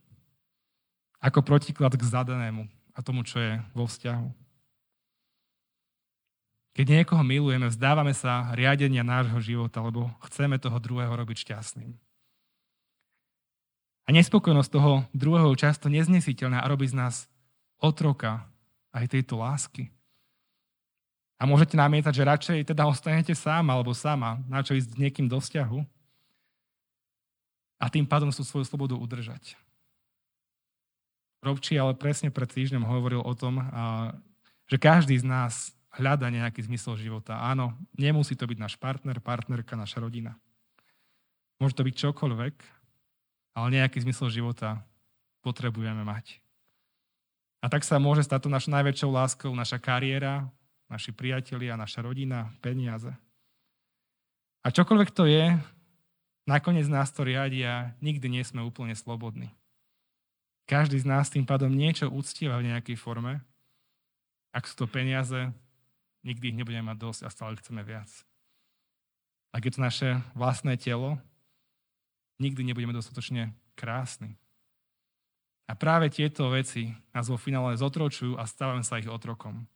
ako 1.19 1.43
protiklad 1.43 1.91
k 1.99 2.07
zadanému 2.07 2.63
a 2.95 2.99
tomu, 3.03 3.27
čo 3.27 3.43
je 3.43 3.59
vo 3.75 3.83
vzťahu. 3.83 4.27
Keď 6.79 6.85
niekoho 6.87 7.19
milujeme, 7.27 7.67
vzdávame 7.67 8.15
sa 8.15 8.55
riadenia 8.55 9.03
nášho 9.03 9.35
života, 9.43 9.83
lebo 9.83 10.07
chceme 10.31 10.55
toho 10.55 10.79
druhého 10.79 11.11
robiť 11.11 11.43
šťastným. 11.43 11.91
A 14.07 14.09
nespokojnosť 14.15 14.71
toho 14.71 15.03
druhého 15.11 15.51
často 15.59 15.91
neznesiteľná 15.91 16.63
a 16.63 16.69
robí 16.71 16.87
z 16.87 16.95
nás 16.95 17.27
otroka 17.83 18.47
aj 18.95 19.11
tejto 19.11 19.35
lásky. 19.43 19.91
A 21.35 21.43
môžete 21.43 21.75
namietať, 21.75 22.15
že 22.15 22.23
radšej 22.23 22.59
teda 22.71 22.87
ostanete 22.87 23.35
sám 23.35 23.67
alebo 23.67 23.91
sama, 23.91 24.39
na 24.47 24.63
čo 24.63 24.71
ísť 24.71 24.95
niekým 24.95 25.27
do 25.27 25.35
vzťahu 25.35 25.98
a 27.79 27.87
tým 27.87 28.03
pádom 28.03 28.29
sú 28.29 28.43
svoju 28.43 28.67
slobodu 28.67 28.99
udržať. 28.99 29.55
Robči 31.39 31.79
ale 31.79 31.95
presne 31.95 32.27
pred 32.29 32.51
týždňom 32.51 32.83
hovoril 32.83 33.23
o 33.23 33.33
tom, 33.33 33.63
že 34.67 34.75
každý 34.75 35.15
z 35.15 35.23
nás 35.23 35.71
hľada 35.95 36.27
nejaký 36.27 36.67
zmysel 36.67 36.99
života. 36.99 37.39
Áno, 37.39 37.73
nemusí 37.95 38.35
to 38.35 38.45
byť 38.45 38.59
náš 38.59 38.75
partner, 38.75 39.17
partnerka, 39.23 39.79
naša 39.79 40.03
rodina. 40.03 40.35
Môže 41.57 41.79
to 41.79 41.87
byť 41.87 41.95
čokoľvek, 41.95 42.55
ale 43.55 43.67
nejaký 43.79 44.03
zmysel 44.03 44.27
života 44.29 44.83
potrebujeme 45.39 46.03
mať. 46.03 46.43
A 47.59 47.67
tak 47.67 47.83
sa 47.83 47.99
môže 47.99 48.23
stať 48.23 48.47
to 48.47 48.49
našou 48.51 48.71
najväčšou 48.75 49.11
láskou 49.11 49.51
naša 49.51 49.79
kariéra, 49.79 50.47
naši 50.87 51.11
priatelia, 51.11 51.75
naša 51.75 52.03
rodina, 52.03 52.51
peniaze. 52.63 53.11
A 54.63 54.67
čokoľvek 54.71 55.09
to 55.11 55.27
je, 55.27 55.55
nakoniec 56.49 56.89
nás 56.89 57.13
to 57.13 57.21
riadi 57.21 57.61
a 57.61 57.93
nikdy 58.01 58.25
nie 58.25 58.41
sme 58.41 58.65
úplne 58.65 58.97
slobodní. 58.97 59.53
Každý 60.65 60.97
z 60.97 61.05
nás 61.05 61.29
tým 61.29 61.45
pádom 61.45 61.69
niečo 61.69 62.09
uctieva 62.09 62.57
v 62.57 62.73
nejakej 62.73 62.97
forme. 62.97 63.45
Ak 64.49 64.65
sú 64.65 64.73
to 64.81 64.85
peniaze, 64.89 65.53
nikdy 66.25 66.53
ich 66.53 66.57
nebudeme 66.57 66.89
mať 66.89 66.97
dosť 66.97 67.21
a 67.25 67.29
stále 67.29 67.53
chceme 67.61 67.85
viac. 67.85 68.09
Ak 69.53 69.61
je 69.65 69.73
to 69.77 69.81
naše 69.81 70.09
vlastné 70.33 70.77
telo, 70.77 71.21
nikdy 72.41 72.65
nebudeme 72.65 72.93
dostatočne 72.93 73.53
krásni. 73.77 74.37
A 75.69 75.77
práve 75.77 76.09
tieto 76.09 76.49
veci 76.49 76.97
nás 77.13 77.29
vo 77.29 77.37
finále 77.37 77.77
zotročujú 77.77 78.41
a 78.41 78.49
stávame 78.49 78.81
sa 78.81 78.97
ich 78.97 79.09
otrokom. 79.09 79.69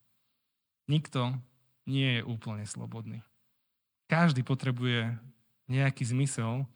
Nikto 0.90 1.38
nie 1.86 2.18
je 2.18 2.22
úplne 2.26 2.66
slobodný. 2.66 3.22
Každý 4.10 4.42
potrebuje 4.42 5.14
nejaký 5.68 6.04
zmysel 6.08 6.68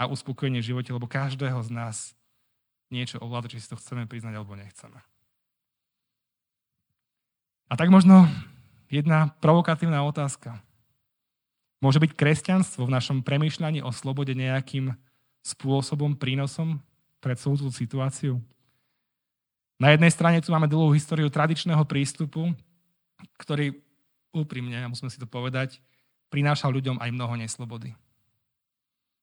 a 0.00 0.08
uspokojenie 0.08 0.62
v 0.62 0.74
živote, 0.74 0.90
lebo 0.94 1.10
každého 1.10 1.60
z 1.60 1.70
nás 1.70 1.96
niečo 2.90 3.20
ovláda, 3.22 3.46
či 3.46 3.62
si 3.62 3.70
to 3.70 3.78
chceme 3.78 4.08
priznať 4.08 4.34
alebo 4.34 4.58
nechceme. 4.58 4.98
A 7.70 7.78
tak 7.78 7.86
možno 7.86 8.26
jedna 8.90 9.30
provokatívna 9.38 10.02
otázka. 10.02 10.58
Môže 11.78 12.02
byť 12.02 12.12
kresťanstvo 12.12 12.84
v 12.84 12.94
našom 12.98 13.22
premýšľaní 13.22 13.80
o 13.80 13.94
slobode 13.94 14.34
nejakým 14.34 14.92
spôsobom, 15.40 16.18
prínosom 16.18 16.82
pre 17.22 17.38
celú 17.38 17.70
situáciu? 17.70 18.42
Na 19.80 19.96
jednej 19.96 20.12
strane 20.12 20.44
tu 20.44 20.52
máme 20.52 20.68
dlhú 20.68 20.92
históriu 20.92 21.32
tradičného 21.32 21.80
prístupu, 21.88 22.52
ktorý 23.40 23.80
úprimne, 24.28 24.76
musíme 24.92 25.08
si 25.08 25.16
to 25.16 25.24
povedať, 25.24 25.80
prinášal 26.28 26.68
ľuďom 26.68 27.00
aj 27.00 27.10
mnoho 27.16 27.34
neslobody. 27.40 27.96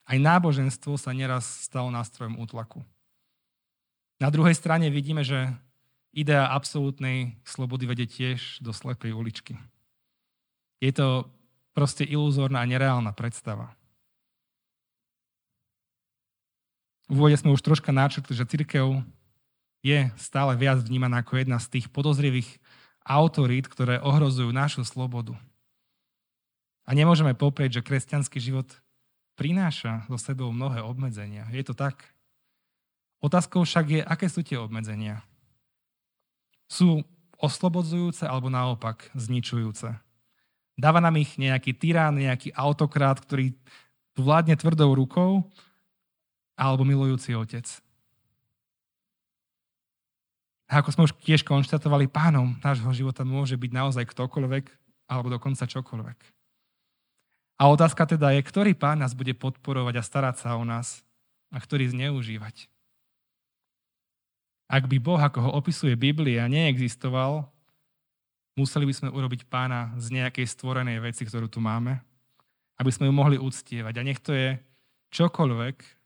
Aj 0.07 0.15
náboženstvo 0.15 0.95
sa 0.95 1.11
neraz 1.11 1.67
stalo 1.67 1.91
nástrojom 1.91 2.39
útlaku. 2.39 2.79
Na 4.23 4.31
druhej 4.31 4.55
strane 4.55 4.87
vidíme, 4.87 5.21
že 5.21 5.51
idea 6.15 6.47
absolútnej 6.47 7.35
slobody 7.43 7.85
vedie 7.85 8.07
tiež 8.07 8.63
do 8.63 8.71
slepej 8.71 9.11
uličky. 9.11 9.59
Je 10.79 10.95
to 10.95 11.27
proste 11.75 12.07
iluzórna 12.07 12.63
a 12.63 12.69
nereálna 12.69 13.11
predstava. 13.11 13.75
V 17.11 17.19
úvode 17.19 17.37
sme 17.37 17.53
už 17.53 17.61
troška 17.61 17.91
načrtli, 17.91 18.33
že 18.33 18.47
církev 18.47 19.03
je 19.85 20.09
stále 20.17 20.55
viac 20.57 20.81
vnímaná 20.81 21.21
ako 21.21 21.39
jedna 21.39 21.59
z 21.59 21.79
tých 21.79 21.87
podozrivých 21.91 22.59
autorít, 23.05 23.69
ktoré 23.69 23.99
ohrozujú 24.03 24.51
našu 24.51 24.83
slobodu. 24.83 25.35
A 26.87 26.95
nemôžeme 26.95 27.35
poprieť, 27.35 27.79
že 27.79 27.85
kresťanský 27.85 28.39
život 28.39 28.67
prináša 29.37 30.03
so 30.09 30.17
sebou 30.17 30.49
mnohé 30.49 30.81
obmedzenia. 30.81 31.45
Je 31.53 31.61
to 31.61 31.77
tak. 31.77 32.01
Otázkou 33.21 33.61
však 33.63 33.85
je, 33.85 34.01
aké 34.01 34.25
sú 34.25 34.41
tie 34.41 34.57
obmedzenia. 34.57 35.21
Sú 36.65 37.05
oslobodzujúce 37.37 38.25
alebo 38.25 38.49
naopak 38.49 39.13
zničujúce. 39.13 39.93
Dáva 40.77 41.01
nám 41.01 41.21
ich 41.21 41.37
nejaký 41.37 41.77
tyrán, 41.77 42.17
nejaký 42.17 42.53
autokrát, 42.53 43.17
ktorý 43.17 43.53
vládne 44.17 44.57
tvrdou 44.57 44.93
rukou, 44.97 45.45
alebo 46.57 46.81
milujúci 46.81 47.37
otec. 47.37 47.65
A 50.67 50.81
ako 50.81 50.89
sme 50.91 51.05
už 51.07 51.13
tiež 51.21 51.41
konštatovali, 51.45 52.09
pánom 52.09 52.57
nášho 52.59 52.89
života 52.91 53.21
môže 53.21 53.55
byť 53.55 53.71
naozaj 53.71 54.03
ktokoľvek, 54.09 54.65
alebo 55.07 55.27
dokonca 55.31 55.63
čokoľvek. 55.63 56.36
A 57.57 57.73
otázka 57.73 58.05
teda 58.05 58.37
je, 58.37 58.41
ktorý 58.45 58.77
pán 58.77 59.01
nás 59.01 59.17
bude 59.17 59.33
podporovať 59.33 59.97
a 59.97 60.05
starať 60.05 60.35
sa 60.45 60.49
o 60.57 60.63
nás 60.63 61.01
a 61.49 61.57
ktorý 61.57 61.89
zneužívať. 61.89 62.69
Ak 64.69 64.85
by 64.85 64.97
Boh, 65.01 65.17
ako 65.17 65.39
ho 65.47 65.51
opisuje 65.57 65.97
Biblia, 65.97 66.45
neexistoval, 66.45 67.49
museli 68.59 68.85
by 68.85 68.93
sme 68.93 69.09
urobiť 69.09 69.47
pána 69.47 69.95
z 69.97 70.21
nejakej 70.21 70.43
stvorenej 70.43 71.01
veci, 71.01 71.23
ktorú 71.25 71.47
tu 71.49 71.57
máme, 71.63 71.97
aby 72.77 72.91
sme 72.93 73.09
ju 73.09 73.13
mohli 73.15 73.41
uctievať. 73.41 73.93
A 73.95 74.05
nech 74.05 74.21
to 74.21 74.35
je 74.35 74.59
čokoľvek, 75.15 75.97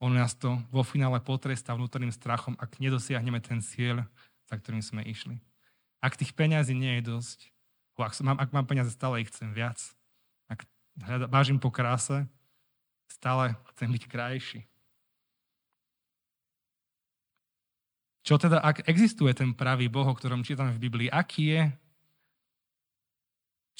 on 0.00 0.16
nás 0.16 0.32
to 0.32 0.56
vo 0.72 0.80
finále 0.80 1.20
potrestá 1.20 1.76
vnútorným 1.76 2.10
strachom, 2.10 2.56
ak 2.56 2.80
nedosiahneme 2.80 3.38
ten 3.44 3.60
cieľ, 3.60 4.08
za 4.48 4.56
ktorým 4.56 4.80
sme 4.80 5.04
išli. 5.04 5.36
Ak 6.00 6.16
tých 6.16 6.32
peňazí 6.32 6.72
nie 6.72 6.98
je 6.98 7.12
dosť, 7.12 7.52
ak, 8.00 8.16
mám, 8.24 8.40
ak 8.40 8.50
mám 8.56 8.64
peniaze, 8.64 8.88
stále 8.96 9.20
ich 9.20 9.28
chcem 9.28 9.52
viac. 9.52 9.76
Ak 11.00 11.32
vážim 11.32 11.56
po 11.56 11.72
kráse, 11.72 12.28
stále 13.08 13.56
chcem 13.74 13.88
byť 13.90 14.04
krajší. 14.06 14.60
Čo 18.20 18.36
teda, 18.36 18.60
ak 18.60 18.84
existuje 18.84 19.32
ten 19.32 19.50
pravý 19.56 19.88
Boh, 19.88 20.04
o 20.06 20.14
ktorom 20.14 20.44
čítame 20.44 20.76
v 20.76 20.82
Biblii, 20.86 21.08
aký 21.08 21.56
je? 21.56 21.62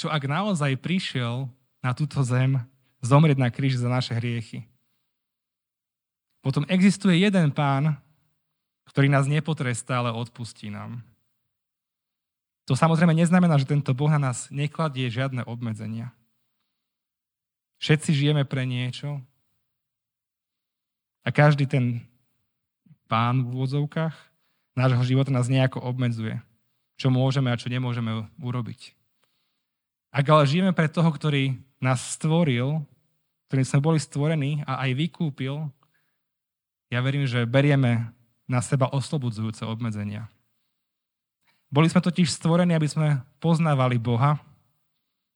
Čo 0.00 0.08
ak 0.08 0.24
naozaj 0.24 0.80
prišiel 0.80 1.46
na 1.84 1.92
túto 1.92 2.24
zem 2.24 2.56
zomrieť 3.04 3.36
na 3.36 3.52
kríž 3.52 3.76
za 3.76 3.86
naše 3.86 4.16
hriechy? 4.16 4.64
Potom 6.40 6.64
existuje 6.72 7.20
jeden 7.20 7.52
pán, 7.52 8.00
ktorý 8.88 9.12
nás 9.12 9.28
nepotrestá, 9.28 10.00
ale 10.00 10.10
odpustí 10.10 10.72
nám. 10.72 11.04
To 12.64 12.72
samozrejme 12.72 13.12
neznamená, 13.12 13.60
že 13.60 13.68
tento 13.68 13.92
Boh 13.92 14.08
na 14.08 14.32
nás 14.32 14.48
nekladie 14.48 15.04
žiadne 15.12 15.44
obmedzenia. 15.44 16.16
Všetci 17.80 18.12
žijeme 18.12 18.44
pre 18.44 18.68
niečo 18.68 19.24
a 21.24 21.28
každý 21.32 21.64
ten 21.64 22.04
pán 23.08 23.40
v 23.48 23.56
úvodzovkách 23.56 24.12
nášho 24.76 25.02
života 25.08 25.32
nás 25.32 25.48
nejako 25.48 25.80
obmedzuje. 25.80 26.36
Čo 27.00 27.08
môžeme 27.08 27.48
a 27.48 27.56
čo 27.56 27.72
nemôžeme 27.72 28.28
urobiť. 28.36 28.92
Ak 30.12 30.28
ale 30.28 30.44
žijeme 30.44 30.76
pre 30.76 30.92
toho, 30.92 31.08
ktorý 31.08 31.56
nás 31.80 32.20
stvoril, 32.20 32.84
ktorým 33.48 33.66
sme 33.66 33.80
boli 33.80 33.98
stvorení 33.98 34.60
a 34.68 34.84
aj 34.84 34.90
vykúpil, 35.00 35.72
ja 36.92 36.98
verím, 37.00 37.24
že 37.24 37.48
berieme 37.48 38.12
na 38.44 38.60
seba 38.60 38.92
oslobodzujúce 38.92 39.64
obmedzenia. 39.64 40.28
Boli 41.70 41.86
sme 41.86 42.02
totiž 42.02 42.28
stvorení, 42.28 42.74
aby 42.74 42.90
sme 42.90 43.08
poznávali 43.38 43.96
Boha, 43.96 44.42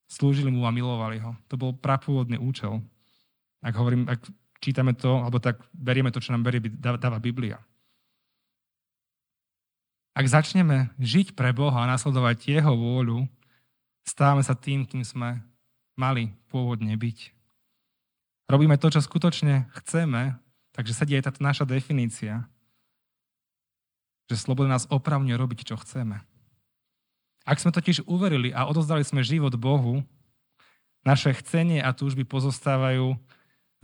slúžili 0.05 0.53
mu 0.53 0.65
a 0.65 0.73
milovali 0.73 1.21
ho. 1.21 1.33
To 1.49 1.55
bol 1.57 1.71
prapôvodný 1.73 2.37
účel. 2.37 2.81
Ak, 3.65 3.73
hovorím, 3.73 4.05
ak 4.05 4.21
čítame 4.61 4.93
to, 4.93 5.21
alebo 5.21 5.41
tak 5.41 5.61
berieme 5.73 6.13
to, 6.13 6.21
čo 6.21 6.33
nám 6.33 6.45
berie, 6.45 6.61
dáva 6.81 7.17
Biblia. 7.21 7.61
Ak 10.15 10.31
začneme 10.31 10.95
žiť 10.95 11.35
pre 11.35 11.51
Boha 11.51 11.83
a 11.83 11.91
nasledovať 11.91 12.55
Jeho 12.55 12.71
vôľu, 12.71 13.27
stávame 14.07 14.45
sa 14.45 14.55
tým, 14.55 14.87
kým 14.87 15.03
sme 15.03 15.43
mali 15.99 16.31
pôvodne 16.47 16.95
byť. 16.95 17.35
Robíme 18.47 18.77
to, 18.77 18.93
čo 18.93 19.03
skutočne 19.03 19.67
chceme, 19.81 20.37
takže 20.71 20.93
sedí 20.93 21.17
aj 21.17 21.33
táto 21.33 21.41
naša 21.41 21.65
definícia, 21.65 22.45
že 24.29 24.37
sloboda 24.37 24.69
nás 24.69 24.85
opravňuje 24.87 25.35
robiť, 25.35 25.59
čo 25.73 25.75
chceme. 25.81 26.21
Ak 27.45 27.61
sme 27.61 27.69
totiž 27.69 28.09
uverili 28.09 28.49
a 28.49 28.65
odozdali 28.65 29.05
sme 29.05 29.21
život 29.21 29.53
Bohu, 29.53 30.01
naše 31.05 31.29
chcenie 31.37 31.77
a 31.85 31.93
túžby 31.93 32.25
pozostávajú 32.25 33.13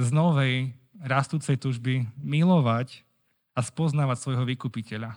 z 0.01 0.07
novej, 0.09 0.73
rastúcej 0.97 1.61
túžby 1.61 2.09
milovať 2.17 3.05
a 3.53 3.61
spoznávať 3.61 4.17
svojho 4.17 4.43
vykupiteľa. 4.49 5.13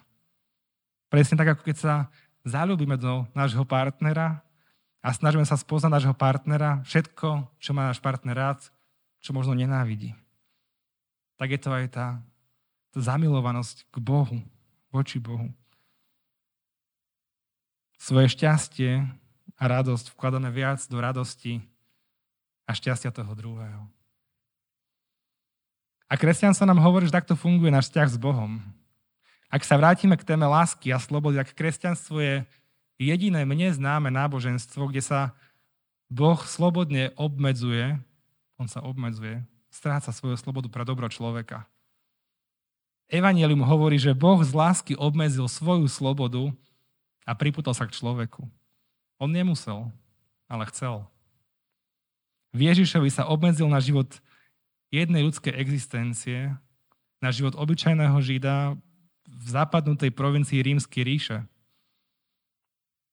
Presne 1.08 1.40
tak, 1.40 1.56
ako 1.56 1.62
keď 1.64 1.76
sa 1.80 1.94
zalúbime 2.44 3.00
do 3.00 3.24
nášho 3.32 3.64
partnera 3.64 4.44
a 5.00 5.08
snažíme 5.16 5.48
sa 5.48 5.56
spoznať 5.56 5.90
nášho 5.96 6.14
partnera, 6.16 6.84
všetko, 6.84 7.48
čo 7.56 7.70
má 7.72 7.88
náš 7.88 8.04
partner 8.04 8.36
rád, 8.36 8.60
čo 9.24 9.32
možno 9.32 9.56
nenávidí. 9.56 10.12
Tak 11.40 11.48
je 11.48 11.60
to 11.60 11.70
aj 11.72 11.86
tá, 11.88 12.06
tá 12.92 12.98
zamilovanosť 13.00 13.88
k 13.88 13.96
Bohu, 14.04 14.36
voči 14.92 15.16
Bohu. 15.16 15.48
Svoje 18.04 18.36
šťastie 18.36 19.00
a 19.56 19.64
radosť 19.64 20.12
vkladáme 20.12 20.52
viac 20.52 20.76
do 20.92 21.00
radosti 21.00 21.64
a 22.68 22.76
šťastia 22.76 23.08
toho 23.08 23.32
druhého. 23.32 23.88
A 26.12 26.14
sa 26.52 26.68
nám 26.68 26.84
hovorí, 26.84 27.08
že 27.08 27.16
takto 27.16 27.32
funguje 27.32 27.72
náš 27.72 27.88
vzťah 27.88 28.08
s 28.12 28.18
Bohom. 28.20 28.60
Ak 29.48 29.64
sa 29.64 29.80
vrátime 29.80 30.20
k 30.20 30.26
téme 30.28 30.44
lásky 30.44 30.92
a 30.92 31.00
slobody, 31.00 31.40
tak 31.40 31.56
kresťanstvo 31.56 32.20
je 32.20 32.34
jediné 33.00 33.48
mne 33.48 33.72
známe 33.72 34.12
náboženstvo, 34.12 34.92
kde 34.92 35.00
sa 35.00 35.32
Boh 36.12 36.44
slobodne 36.44 37.08
obmedzuje, 37.16 37.96
on 38.60 38.68
sa 38.68 38.84
obmedzuje, 38.84 39.40
stráca 39.72 40.12
svoju 40.12 40.36
slobodu 40.36 40.68
pre 40.68 40.84
dobro 40.84 41.08
človeka. 41.08 41.64
Evangelium 43.08 43.64
hovorí, 43.64 43.96
že 43.96 44.12
Boh 44.12 44.44
z 44.44 44.52
lásky 44.52 44.92
obmedzil 44.92 45.48
svoju 45.48 45.88
slobodu 45.88 46.52
a 47.24 47.32
priputal 47.32 47.72
sa 47.72 47.88
k 47.88 47.96
človeku. 47.96 48.44
On 49.18 49.28
nemusel, 49.28 49.88
ale 50.48 50.68
chcel. 50.68 51.04
V 52.54 52.70
Ježišovi 52.70 53.10
sa 53.10 53.26
obmedzil 53.26 53.66
na 53.66 53.82
život 53.82 54.08
jednej 54.92 55.26
ľudskej 55.26 55.56
existencie, 55.58 56.54
na 57.18 57.30
život 57.34 57.58
obyčajného 57.58 58.14
Žida, 58.22 58.78
v 59.24 59.46
západnutej 59.48 60.12
provincii 60.12 60.62
Rímskej 60.62 61.02
ríše. 61.02 61.38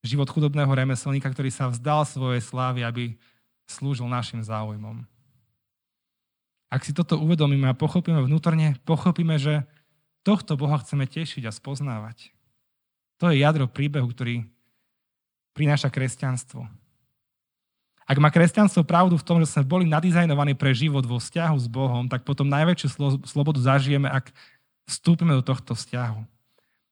Život 0.06 0.30
chudobného 0.30 0.70
remeselníka, 0.70 1.32
ktorý 1.32 1.50
sa 1.50 1.72
vzdal 1.72 2.06
svojej 2.06 2.44
slávy, 2.44 2.84
aby 2.86 3.04
slúžil 3.66 4.06
našim 4.12 4.44
záujmom. 4.44 5.08
Ak 6.72 6.88
si 6.88 6.92
toto 6.96 7.20
uvedomíme 7.20 7.68
a 7.72 7.78
pochopíme 7.78 8.20
vnútorne, 8.24 8.80
pochopíme, 8.88 9.36
že 9.40 9.68
tohto 10.24 10.56
Boha 10.56 10.80
chceme 10.80 11.08
tešiť 11.08 11.48
a 11.48 11.52
spoznávať. 11.52 12.32
To 13.22 13.30
je 13.30 13.46
jadro 13.46 13.70
príbehu, 13.70 14.10
ktorý 14.10 14.42
prináša 15.54 15.94
kresťanstvo. 15.94 16.66
Ak 18.10 18.18
má 18.18 18.34
kresťanstvo 18.34 18.82
pravdu 18.82 19.16
v 19.16 19.24
tom, 19.24 19.38
že 19.40 19.48
sme 19.48 19.64
boli 19.64 19.86
nadizajnovaní 19.86 20.58
pre 20.58 20.74
život 20.74 21.06
vo 21.06 21.22
vzťahu 21.22 21.56
s 21.62 21.68
Bohom, 21.70 22.10
tak 22.10 22.26
potom 22.26 22.50
najväčšiu 22.50 23.22
slobodu 23.24 23.62
zažijeme, 23.62 24.10
ak 24.10 24.34
vstúpime 24.90 25.38
do 25.38 25.46
tohto 25.46 25.78
vzťahu. 25.78 26.26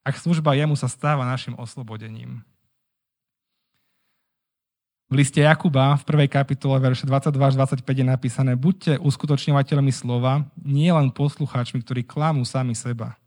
Ak 0.05 0.15
služba 0.21 0.53
jemu 0.55 0.77
sa 0.77 0.87
stáva 0.87 1.25
našim 1.25 1.57
oslobodením. 1.57 2.45
V 5.09 5.17
liste 5.17 5.41
Jakuba 5.41 5.97
v 5.97 6.05
prvej 6.05 6.29
kapitole 6.29 6.77
verše 6.77 7.09
22 7.09 7.41
až 7.41 7.53
25 7.57 7.81
je 7.81 8.05
napísané 8.05 8.53
Buďte 8.53 9.01
uskutočňovateľmi 9.01 9.89
slova, 9.89 10.45
nie 10.61 10.93
len 10.93 11.09
poslucháčmi, 11.09 11.81
ktorí 11.81 12.05
klamú 12.05 12.45
sami 12.45 12.77
seba. 12.77 13.17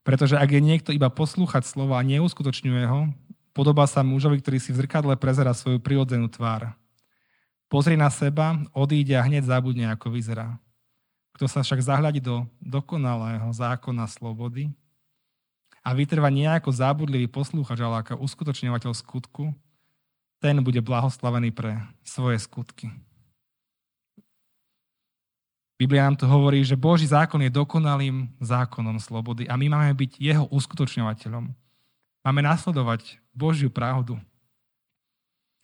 Pretože 0.00 0.40
ak 0.40 0.48
je 0.48 0.62
niekto 0.64 0.90
iba 0.96 1.12
poslúchať 1.12 1.68
slova 1.68 2.00
a 2.00 2.06
neuskutočňuje 2.06 2.84
ho, 2.88 3.12
podobá 3.52 3.84
sa 3.84 4.00
mužovi, 4.00 4.40
ktorý 4.40 4.56
si 4.56 4.72
v 4.72 4.84
zrkadle 4.84 5.12
prezera 5.20 5.52
svoju 5.52 5.82
prirodzenú 5.82 6.32
tvár. 6.32 6.72
Pozri 7.70 7.94
na 7.94 8.10
seba, 8.10 8.58
odíde 8.74 9.14
a 9.14 9.22
hneď 9.22 9.46
zabudne, 9.46 9.92
ako 9.92 10.10
vyzerá. 10.10 10.58
Kto 11.36 11.46
sa 11.46 11.62
však 11.62 11.84
zahľadí 11.84 12.18
do 12.18 12.42
dokonalého 12.58 13.46
zákona 13.54 14.10
slobody 14.10 14.72
a 15.80 15.94
vytrva 15.94 16.28
nejako 16.28 16.68
zábudlivý 16.74 17.30
poslúchač, 17.30 17.78
ale 17.80 18.02
ako 18.02 18.20
uskutočňovateľ 18.20 18.92
skutku, 18.92 19.54
ten 20.40 20.56
bude 20.64 20.80
blahoslavený 20.80 21.52
pre 21.52 21.78
svoje 22.02 22.40
skutky. 22.40 22.90
Biblia 25.80 26.04
nám 26.04 26.20
to 26.20 26.28
hovorí, 26.28 26.60
že 26.60 26.76
Boží 26.76 27.08
zákon 27.08 27.40
je 27.40 27.48
dokonalým 27.48 28.28
zákonom 28.36 29.00
slobody 29.00 29.48
a 29.48 29.56
my 29.56 29.72
máme 29.72 29.96
byť 29.96 30.20
jeho 30.20 30.44
uskutočňovateľom. 30.52 31.48
Máme 32.20 32.40
nasledovať 32.44 33.16
Božiu 33.32 33.72
pravdu. 33.72 34.20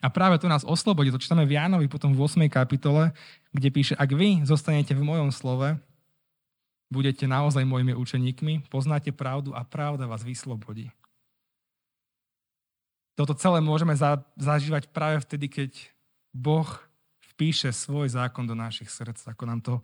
A 0.01 0.09
práve 0.09 0.41
to 0.41 0.49
nás 0.49 0.65
oslobodí. 0.65 1.13
To 1.13 1.21
čítame 1.21 1.45
v 1.45 1.61
Jánovi 1.61 1.85
potom 1.85 2.17
v 2.17 2.25
8. 2.25 2.49
kapitole, 2.49 3.13
kde 3.53 3.69
píše, 3.69 3.93
ak 3.93 4.09
vy 4.17 4.41
zostanete 4.49 4.97
v 4.97 5.05
mojom 5.05 5.29
slove, 5.29 5.77
budete 6.89 7.29
naozaj 7.29 7.69
mojimi 7.69 7.93
učeníkmi, 7.93 8.73
poznáte 8.73 9.13
pravdu 9.13 9.53
a 9.53 9.69
pravda 9.69 10.09
vás 10.09 10.25
vyslobodí. 10.25 10.89
Toto 13.21 13.37
celé 13.37 13.61
môžeme 13.61 13.93
zažívať 14.41 14.89
práve 14.97 15.21
vtedy, 15.29 15.53
keď 15.53 15.71
Boh 16.33 16.69
vpíše 17.37 17.69
svoj 17.69 18.17
zákon 18.17 18.49
do 18.49 18.57
našich 18.57 18.89
srdc, 18.89 19.37
ako 19.37 19.45
nám 19.45 19.61
to 19.61 19.75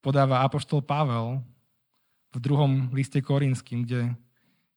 podáva 0.00 0.40
apoštol 0.40 0.80
Pavel 0.80 1.44
v 2.32 2.38
druhom 2.40 2.88
liste 2.96 3.20
Korinským, 3.20 3.84
kde 3.84 4.16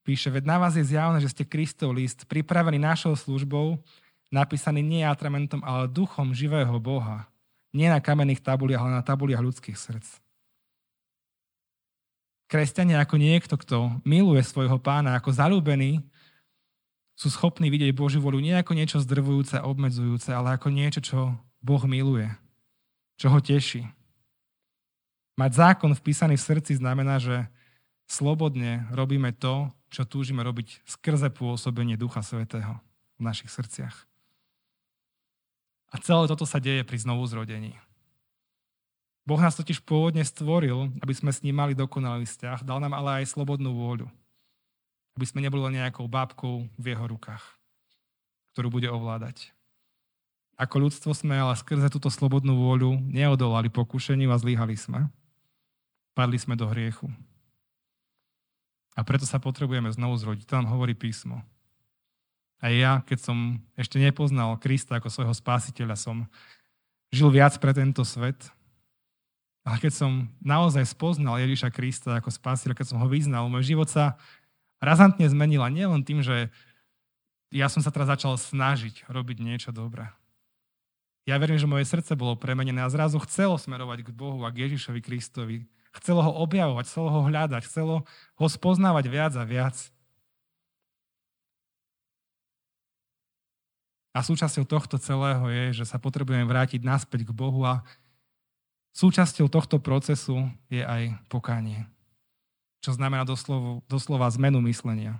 píše, 0.03 0.27
veď 0.27 0.43
na 0.43 0.59
vás 0.59 0.75
je 0.75 0.83
zjavné, 0.83 1.23
že 1.23 1.31
ste 1.31 1.47
Kristov 1.47 1.95
list, 1.95 2.27
pripravený 2.27 2.77
našou 2.77 3.15
službou, 3.15 3.79
napísaný 4.27 4.83
nie 4.83 5.07
atramentom, 5.07 5.63
ale 5.63 5.87
duchom 5.87 6.35
živého 6.35 6.75
Boha. 6.83 7.31
Nie 7.71 7.87
na 7.87 8.03
kamenných 8.03 8.43
tabuliach, 8.43 8.83
ale 8.83 8.99
na 8.99 9.03
tabuliach 9.03 9.39
ľudských 9.39 9.79
srdc. 9.79 10.07
Kresťania 12.51 13.01
ako 13.01 13.15
niekto, 13.17 13.55
kto 13.55 14.03
miluje 14.03 14.43
svojho 14.43 14.77
pána, 14.77 15.15
ako 15.15 15.31
zalúbený, 15.31 16.03
sú 17.15 17.31
schopní 17.31 17.71
vidieť 17.71 17.95
Božiu 17.95 18.19
volu 18.19 18.43
nie 18.43 18.51
ako 18.51 18.75
niečo 18.75 18.99
zdrvujúce 18.99 19.63
obmedzujúce, 19.63 20.35
ale 20.35 20.59
ako 20.59 20.67
niečo, 20.67 20.99
čo 20.99 21.19
Boh 21.65 21.81
miluje, 21.89 22.29
čo 23.17 23.33
ho 23.33 23.41
teší. 23.41 23.89
Mať 25.33 25.51
zákon 25.57 25.97
vpísaný 25.97 26.37
v 26.37 26.45
srdci 26.45 26.77
znamená, 26.77 27.17
že 27.17 27.49
slobodne 28.05 28.85
robíme 28.93 29.33
to, 29.33 29.73
čo 29.89 30.05
túžime 30.05 30.45
robiť 30.45 30.85
skrze 30.85 31.33
pôsobenie 31.33 31.97
Ducha 31.97 32.21
Svetého 32.21 32.77
v 33.17 33.21
našich 33.25 33.49
srdciach. 33.49 34.05
A 35.89 35.95
celé 35.97 36.29
toto 36.29 36.45
sa 36.45 36.61
deje 36.61 36.85
pri 36.85 37.01
znovu 37.01 37.25
zrodení. 37.25 37.73
Boh 39.25 39.41
nás 39.41 39.57
totiž 39.57 39.81
pôvodne 39.81 40.21
stvoril, 40.21 40.93
aby 41.01 41.13
sme 41.17 41.33
s 41.33 41.41
ním 41.41 41.57
mali 41.57 41.73
dokonalý 41.73 42.29
vzťah, 42.29 42.61
dal 42.61 42.77
nám 42.77 42.93
ale 42.93 43.25
aj 43.25 43.33
slobodnú 43.33 43.73
vôľu. 43.73 44.05
Aby 45.17 45.25
sme 45.25 45.41
neboli 45.41 45.65
nejakou 45.73 46.05
bábkou 46.05 46.69
v 46.77 46.85
jeho 46.85 47.05
rukách, 47.09 47.41
ktorú 48.53 48.69
bude 48.69 48.91
ovládať. 48.91 49.54
Ako 50.55 50.87
ľudstvo 50.87 51.11
sme 51.11 51.35
ale 51.35 51.55
skrze 51.59 51.91
túto 51.91 52.07
slobodnú 52.07 52.55
vôľu 52.55 52.95
neodolali 53.11 53.67
pokušeniu 53.67 54.31
a 54.31 54.39
zlyhali 54.39 54.79
sme. 54.79 55.11
Padli 56.15 56.39
sme 56.39 56.55
do 56.55 56.63
hriechu. 56.71 57.11
A 58.95 59.03
preto 59.03 59.27
sa 59.27 59.43
potrebujeme 59.43 59.91
znovu 59.91 60.15
zrodiť. 60.15 60.47
Nám 60.55 60.71
hovorí 60.71 60.95
písmo. 60.95 61.43
A 62.63 62.71
ja, 62.71 63.03
keď 63.03 63.19
som 63.19 63.59
ešte 63.75 63.99
nepoznal 63.99 64.55
Krista 64.55 64.95
ako 64.95 65.11
svojho 65.11 65.35
spásiteľa, 65.35 65.99
som 65.99 66.23
žil 67.11 67.27
viac 67.27 67.59
pre 67.59 67.75
tento 67.75 68.07
svet, 68.07 68.47
ale 69.67 69.81
keď 69.81 69.91
som 69.91 70.31
naozaj 70.39 70.87
spoznal 70.87 71.41
Ježiša 71.43 71.73
Krista 71.75 72.15
ako 72.15 72.31
spásiteľ, 72.31 72.71
keď 72.77 72.95
som 72.95 73.01
ho 73.03 73.07
vyznal, 73.11 73.51
môj 73.51 73.75
život 73.75 73.91
sa 73.91 74.15
razantne 74.79 75.27
zmenil 75.27 75.59
a 75.65 75.73
nielen 75.73 76.05
tým, 76.05 76.23
že 76.23 76.47
ja 77.51 77.67
som 77.67 77.83
sa 77.83 77.91
teraz 77.91 78.07
začal 78.07 78.39
snažiť 78.39 79.03
robiť 79.11 79.37
niečo 79.43 79.75
dobré. 79.75 80.15
Ja 81.25 81.41
verím, 81.41 81.57
že 81.57 81.65
moje 81.65 81.89
srdce 81.89 82.13
bolo 82.13 82.37
premenené 82.37 82.85
a 82.85 82.93
zrazu 82.93 83.17
chcelo 83.25 83.57
smerovať 83.57 84.05
k 84.05 84.09
Bohu 84.13 84.45
a 84.45 84.53
k 84.53 84.69
Ježišovi 84.69 85.01
Kristovi. 85.01 85.65
Chcelo 85.97 86.21
ho 86.21 86.31
objavovať, 86.45 86.85
chcelo 86.85 87.09
ho 87.09 87.21
hľadať, 87.25 87.65
chcelo 87.65 88.05
ho 88.37 88.45
spoznávať 88.45 89.05
viac 89.09 89.33
a 89.33 89.43
viac. 89.47 89.75
A 94.15 94.23
súčasťou 94.23 94.63
tohto 94.63 94.95
celého 95.01 95.43
je, 95.49 95.83
že 95.83 95.85
sa 95.89 95.99
potrebujeme 95.99 96.47
vrátiť 96.47 96.85
naspäť 96.85 97.27
k 97.27 97.35
Bohu 97.35 97.67
a 97.67 97.83
Súčasťou 98.95 99.51
tohto 99.51 99.75
procesu 99.83 100.47
je 100.71 100.79
aj 100.79 101.19
pokánie, 101.27 101.83
čo 102.79 102.95
znamená 102.95 103.27
doslova, 103.27 103.83
doslova 103.91 104.31
zmenu 104.39 104.63
myslenia. 104.71 105.19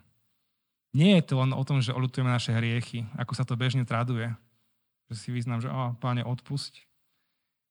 Nie 0.95 1.19
je 1.19 1.27
to 1.27 1.43
len 1.43 1.51
o 1.51 1.59
tom, 1.67 1.83
že 1.83 1.91
olutujeme 1.91 2.31
naše 2.31 2.55
hriechy, 2.55 3.03
ako 3.19 3.35
sa 3.35 3.43
to 3.43 3.59
bežne 3.59 3.83
traduje, 3.83 4.31
že 5.11 5.15
si 5.17 5.29
vyznám, 5.29 5.61
že 5.61 5.69
oh, 5.69 5.93
páne, 6.01 6.25
odpusť. 6.25 6.81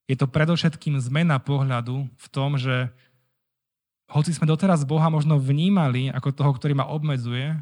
Je 0.07 0.17
to 0.21 0.29
predovšetkým 0.29 1.01
zmena 1.01 1.41
pohľadu 1.41 2.07
v 2.07 2.27
tom, 2.29 2.61
že 2.61 2.93
hoci 4.13 4.37
sme 4.37 4.45
doteraz 4.45 4.85
Boha 4.85 5.09
možno 5.09 5.41
vnímali 5.41 6.13
ako 6.13 6.29
toho, 6.31 6.53
ktorý 6.53 6.77
ma 6.77 6.87
obmedzuje, 6.87 7.57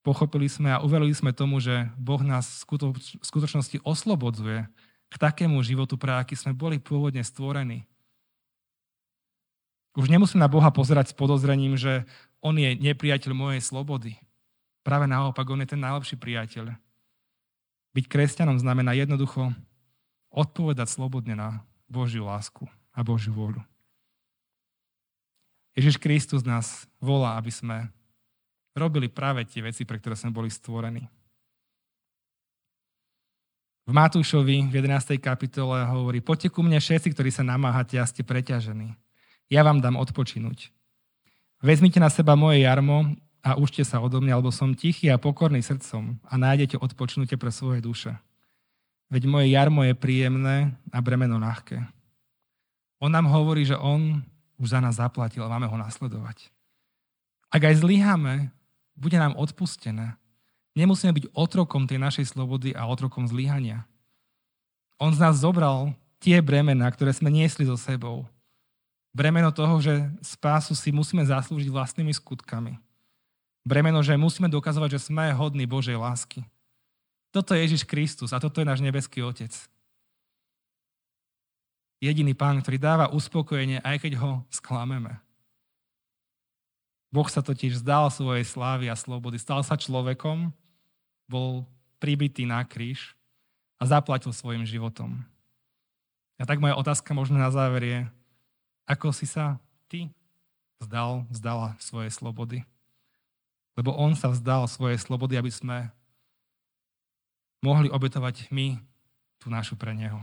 pochopili 0.00 0.48
sme 0.48 0.72
a 0.72 0.80
uverili 0.80 1.12
sme 1.12 1.36
tomu, 1.36 1.60
že 1.60 1.92
Boh 2.00 2.24
nás 2.24 2.64
v 2.64 2.96
skutočnosti 3.20 3.84
oslobodzuje 3.84 4.64
k 5.10 5.14
takému 5.20 5.60
životu, 5.60 6.00
pre 6.00 6.16
aký 6.16 6.38
sme 6.38 6.56
boli 6.56 6.80
pôvodne 6.80 7.20
stvorení. 7.20 7.84
Už 9.98 10.08
nemusím 10.08 10.40
na 10.40 10.48
Boha 10.48 10.70
pozerať 10.72 11.12
s 11.12 11.18
podozrením, 11.18 11.76
že 11.76 12.08
On 12.40 12.54
je 12.56 12.78
nepriateľ 12.78 13.32
mojej 13.36 13.60
slobody. 13.60 14.16
Práve 14.80 15.04
naopak, 15.04 15.44
On 15.50 15.60
je 15.60 15.68
ten 15.68 15.82
najlepší 15.82 16.16
priateľ. 16.16 16.78
Byť 17.90 18.04
kresťanom 18.06 18.58
znamená 18.58 18.94
jednoducho 18.94 19.50
odpovedať 20.30 20.86
slobodne 20.86 21.34
na 21.34 21.66
Božiu 21.90 22.22
lásku 22.26 22.66
a 22.94 23.02
Božiu 23.02 23.34
vôľu. 23.34 23.62
Ježiš 25.74 25.98
Kristus 25.98 26.46
nás 26.46 26.86
volá, 27.02 27.34
aby 27.38 27.50
sme 27.50 27.90
robili 28.74 29.10
práve 29.10 29.42
tie 29.46 29.62
veci, 29.62 29.82
pre 29.82 29.98
ktoré 29.98 30.14
sme 30.14 30.30
boli 30.30 30.50
stvorení. 30.50 31.06
V 33.90 33.92
Matúšovi 33.92 34.70
v 34.70 34.74
11. 34.74 35.18
kapitole 35.18 35.82
hovorí, 35.82 36.22
poďte 36.22 36.54
ku 36.54 36.62
mne 36.62 36.78
všetci, 36.78 37.10
ktorí 37.10 37.34
sa 37.34 37.42
namáhate 37.42 37.98
a 37.98 38.06
ste 38.06 38.22
preťažení. 38.22 38.94
Ja 39.50 39.66
vám 39.66 39.82
dám 39.82 39.98
odpočinúť. 39.98 40.70
Vezmite 41.58 41.98
na 41.98 42.06
seba 42.06 42.38
moje 42.38 42.62
jarmo 42.62 43.18
a 43.40 43.56
užte 43.56 43.80
sa 43.84 44.00
odo 44.00 44.20
mňa, 44.20 44.38
lebo 44.40 44.52
som 44.52 44.76
tichý 44.76 45.08
a 45.08 45.20
pokorný 45.20 45.64
srdcom 45.64 46.20
a 46.24 46.34
nájdete 46.36 46.76
odpočnutie 46.76 47.40
pre 47.40 47.48
svoje 47.48 47.80
duše. 47.80 48.12
Veď 49.10 49.26
moje 49.26 49.50
jarmo 49.50 49.82
je 49.82 49.96
príjemné 49.96 50.76
a 50.92 50.98
bremeno 51.02 51.40
ľahké. 51.40 51.82
On 53.00 53.10
nám 53.10 53.26
hovorí, 53.32 53.64
že 53.64 53.80
on 53.80 54.22
už 54.60 54.76
za 54.76 54.78
nás 54.78 55.00
zaplatil 55.00 55.40
a 55.40 55.50
máme 55.50 55.66
ho 55.66 55.76
nasledovať. 55.80 56.52
Ak 57.50 57.64
aj 57.64 57.80
zlyháme, 57.80 58.52
bude 58.94 59.16
nám 59.16 59.34
odpustené. 59.34 60.14
Nemusíme 60.76 61.10
byť 61.16 61.32
otrokom 61.34 61.88
tej 61.88 61.98
našej 61.98 62.30
slobody 62.30 62.76
a 62.76 62.86
otrokom 62.86 63.26
zlyhania. 63.26 63.88
On 65.00 65.10
z 65.10 65.18
nás 65.18 65.40
zobral 65.40 65.96
tie 66.20 66.38
bremena, 66.44 66.86
ktoré 66.92 67.10
sme 67.10 67.32
niesli 67.32 67.64
so 67.64 67.74
sebou. 67.74 68.28
Bremeno 69.10 69.50
toho, 69.50 69.80
že 69.82 70.06
spásu 70.22 70.76
si 70.76 70.94
musíme 70.94 71.24
zaslúžiť 71.24 71.72
vlastnými 71.72 72.12
skutkami. 72.14 72.78
Bremeno, 73.70 74.02
že 74.02 74.18
musíme 74.18 74.50
dokazovať, 74.50 74.98
že 74.98 75.06
sme 75.06 75.30
hodní 75.30 75.62
Božej 75.62 75.94
lásky. 75.94 76.42
Toto 77.30 77.54
je 77.54 77.62
Ježiš 77.62 77.86
Kristus 77.86 78.34
a 78.34 78.42
toto 78.42 78.58
je 78.58 78.66
náš 78.66 78.82
nebeský 78.82 79.22
Otec. 79.22 79.54
Jediný 82.02 82.34
pán, 82.34 82.58
ktorý 82.58 82.82
dáva 82.82 83.14
uspokojenie, 83.14 83.78
aj 83.86 84.02
keď 84.02 84.18
ho 84.18 84.42
sklameme. 84.50 85.22
Boh 87.14 87.26
sa 87.30 87.38
totiž 87.38 87.78
vzdal 87.78 88.10
svojej 88.10 88.42
slávy 88.42 88.90
a 88.90 88.98
slobody. 88.98 89.38
Stal 89.38 89.62
sa 89.62 89.78
človekom, 89.78 90.50
bol 91.30 91.62
pribitý 92.02 92.50
na 92.50 92.66
kríž 92.66 93.14
a 93.78 93.86
zaplatil 93.86 94.34
svojim 94.34 94.66
životom. 94.66 95.22
A 96.40 96.48
tak 96.48 96.58
moja 96.58 96.74
otázka 96.74 97.14
možno 97.14 97.38
na 97.38 97.52
záver 97.54 97.82
je, 97.86 98.00
ako 98.88 99.14
si 99.14 99.30
sa 99.30 99.62
ty 99.86 100.10
vzdal, 100.82 101.22
vzdala 101.30 101.78
svoje 101.78 102.10
slobody? 102.10 102.66
Lebo 103.80 103.96
on 103.96 104.12
sa 104.12 104.28
vzdal 104.28 104.68
svoje 104.68 105.00
slobody, 105.00 105.40
aby 105.40 105.48
sme 105.48 105.88
mohli 107.64 107.88
obetovať 107.88 108.52
my 108.52 108.76
tú 109.40 109.48
našu 109.48 109.72
pre 109.72 109.96
neho. 109.96 110.20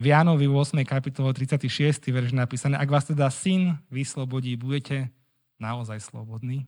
V 0.00 0.08
Jánovi 0.08 0.48
v 0.48 0.56
8. 0.56 0.80
kapitole 0.88 1.28
36. 1.36 2.08
verš 2.08 2.32
napísané, 2.32 2.80
ak 2.80 2.88
vás 2.88 3.04
teda 3.04 3.28
syn 3.28 3.76
vyslobodí, 3.92 4.56
budete 4.56 5.12
naozaj 5.60 6.00
slobodní. 6.00 6.64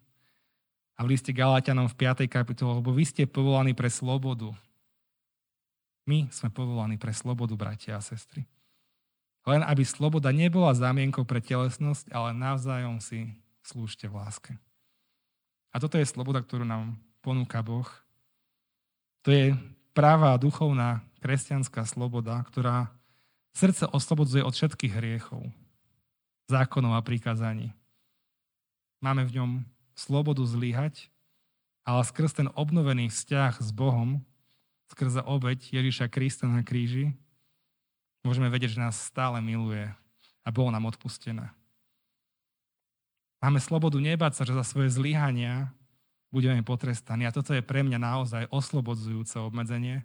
A 1.01 1.09
v 1.09 1.17
liste 1.17 1.33
Galatianom 1.33 1.89
v 1.89 1.97
5. 1.97 2.29
kapitole, 2.29 2.85
lebo 2.85 2.93
vy 2.93 3.09
ste 3.09 3.25
povolaní 3.25 3.73
pre 3.73 3.89
slobodu. 3.89 4.53
My 6.05 6.29
sme 6.29 6.53
povolaní 6.53 7.01
pre 7.01 7.17
slobodu, 7.17 7.57
bratia 7.57 7.97
a 7.97 8.05
sestry. 8.05 8.45
Len 9.49 9.65
aby 9.65 9.81
sloboda 9.81 10.29
nebola 10.29 10.77
zámienkou 10.77 11.25
pre 11.25 11.41
telesnosť, 11.41 12.13
ale 12.13 12.37
navzájom 12.37 13.01
si 13.01 13.33
slúžte 13.65 14.05
v 14.05 14.21
láske. 14.21 14.53
A 15.71 15.79
toto 15.79 15.97
je 15.99 16.07
sloboda, 16.07 16.43
ktorú 16.43 16.67
nám 16.67 16.99
ponúka 17.23 17.63
Boh. 17.63 17.87
To 19.23 19.31
je 19.31 19.55
práva 19.95 20.35
duchovná 20.41 21.05
kresťanská 21.21 21.85
sloboda, 21.87 22.41
ktorá 22.49 22.91
srdce 23.55 23.87
oslobodzuje 23.91 24.43
od 24.43 24.55
všetkých 24.57 24.93
hriechov, 24.97 25.45
zákonov 26.49 26.97
a 26.97 27.05
prikázaní. 27.05 27.71
Máme 29.05 29.25
v 29.29 29.41
ňom 29.41 29.51
slobodu 29.95 30.43
zlyhať, 30.45 31.13
ale 31.85 32.03
skrz 32.05 32.41
ten 32.41 32.49
obnovený 32.57 33.13
vzťah 33.13 33.61
s 33.61 33.71
Bohom, 33.73 34.25
skrze 34.91 35.23
obeď 35.23 35.61
Ježiša 35.71 36.11
Krista 36.11 36.49
na 36.49 36.65
kríži, 36.65 37.15
môžeme 38.25 38.51
vedieť, 38.51 38.77
že 38.77 38.83
nás 38.83 38.97
stále 38.99 39.39
miluje 39.41 39.89
a 40.45 40.49
bolo 40.49 40.73
nám 40.73 40.89
odpustené. 40.89 41.53
Máme 43.41 43.57
slobodu 43.57 43.97
nebáť 43.97 44.33
sa, 44.37 44.43
že 44.45 44.53
za 44.53 44.65
svoje 44.65 44.93
zlyhania 44.93 45.73
budeme 46.29 46.61
potrestaní. 46.61 47.25
A 47.25 47.35
toto 47.35 47.57
je 47.57 47.65
pre 47.65 47.81
mňa 47.81 47.97
naozaj 47.97 48.53
oslobodzujúce 48.53 49.41
obmedzenie, 49.41 50.05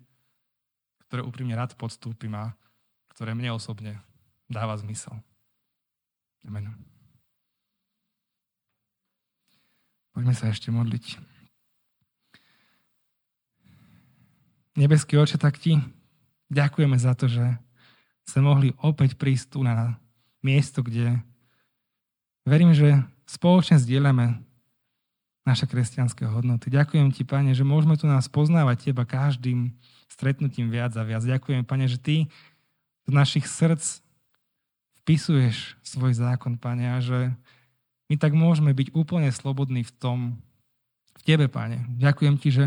ktoré 1.07 1.21
úprimne 1.21 1.53
rád 1.53 1.75
podstúpim 1.75 2.31
a 2.33 2.55
ktoré 3.11 3.36
mne 3.36 3.51
osobne 3.53 3.99
dáva 4.47 4.79
zmysel. 4.79 5.19
Amen. 6.47 6.73
Poďme 10.15 10.31
sa 10.31 10.47
ešte 10.47 10.71
modliť. 10.71 11.19
Nebeský 14.79 15.19
oče, 15.19 15.39
tak 15.39 15.59
ti 15.59 15.79
ďakujeme 16.51 16.95
za 16.95 17.15
to, 17.15 17.27
že 17.27 17.43
sme 18.27 18.41
mohli 18.47 18.69
opäť 18.79 19.15
prísť 19.15 19.55
tu 19.55 19.59
na 19.63 19.99
miesto, 20.43 20.83
kde 20.83 21.19
verím, 22.43 22.75
že 22.75 23.03
spoločne 23.26 23.82
zdieľame 23.82 24.41
naše 25.45 25.69
kresťanské 25.69 26.26
hodnoty. 26.26 26.73
Ďakujem 26.73 27.13
ti, 27.13 27.21
Pane, 27.21 27.53
že 27.53 27.61
môžeme 27.61 27.93
tu 27.97 28.09
nás 28.09 28.26
poznávať 28.26 28.89
Teba 28.89 29.05
každým 29.05 29.78
stretnutím 30.09 30.73
viac 30.73 30.97
a 30.97 31.05
viac. 31.05 31.21
Ďakujem, 31.21 31.61
Pane, 31.61 31.86
že 31.86 32.01
Ty 32.01 32.26
z 33.05 33.11
našich 33.13 33.45
srdc 33.45 34.01
vpisuješ 35.05 35.78
svoj 35.86 36.17
zákon, 36.17 36.57
Pane, 36.57 36.86
a 36.89 36.97
že 36.97 37.30
my 38.09 38.17
tak 38.17 38.34
môžeme 38.34 38.73
byť 38.73 38.97
úplne 38.97 39.30
slobodní 39.30 39.86
v 39.86 39.93
tom, 39.93 40.17
v 41.13 41.21
Tebe, 41.21 41.45
Pane. 41.45 41.86
Ďakujem 41.93 42.36
Ti, 42.41 42.49
že 42.49 42.65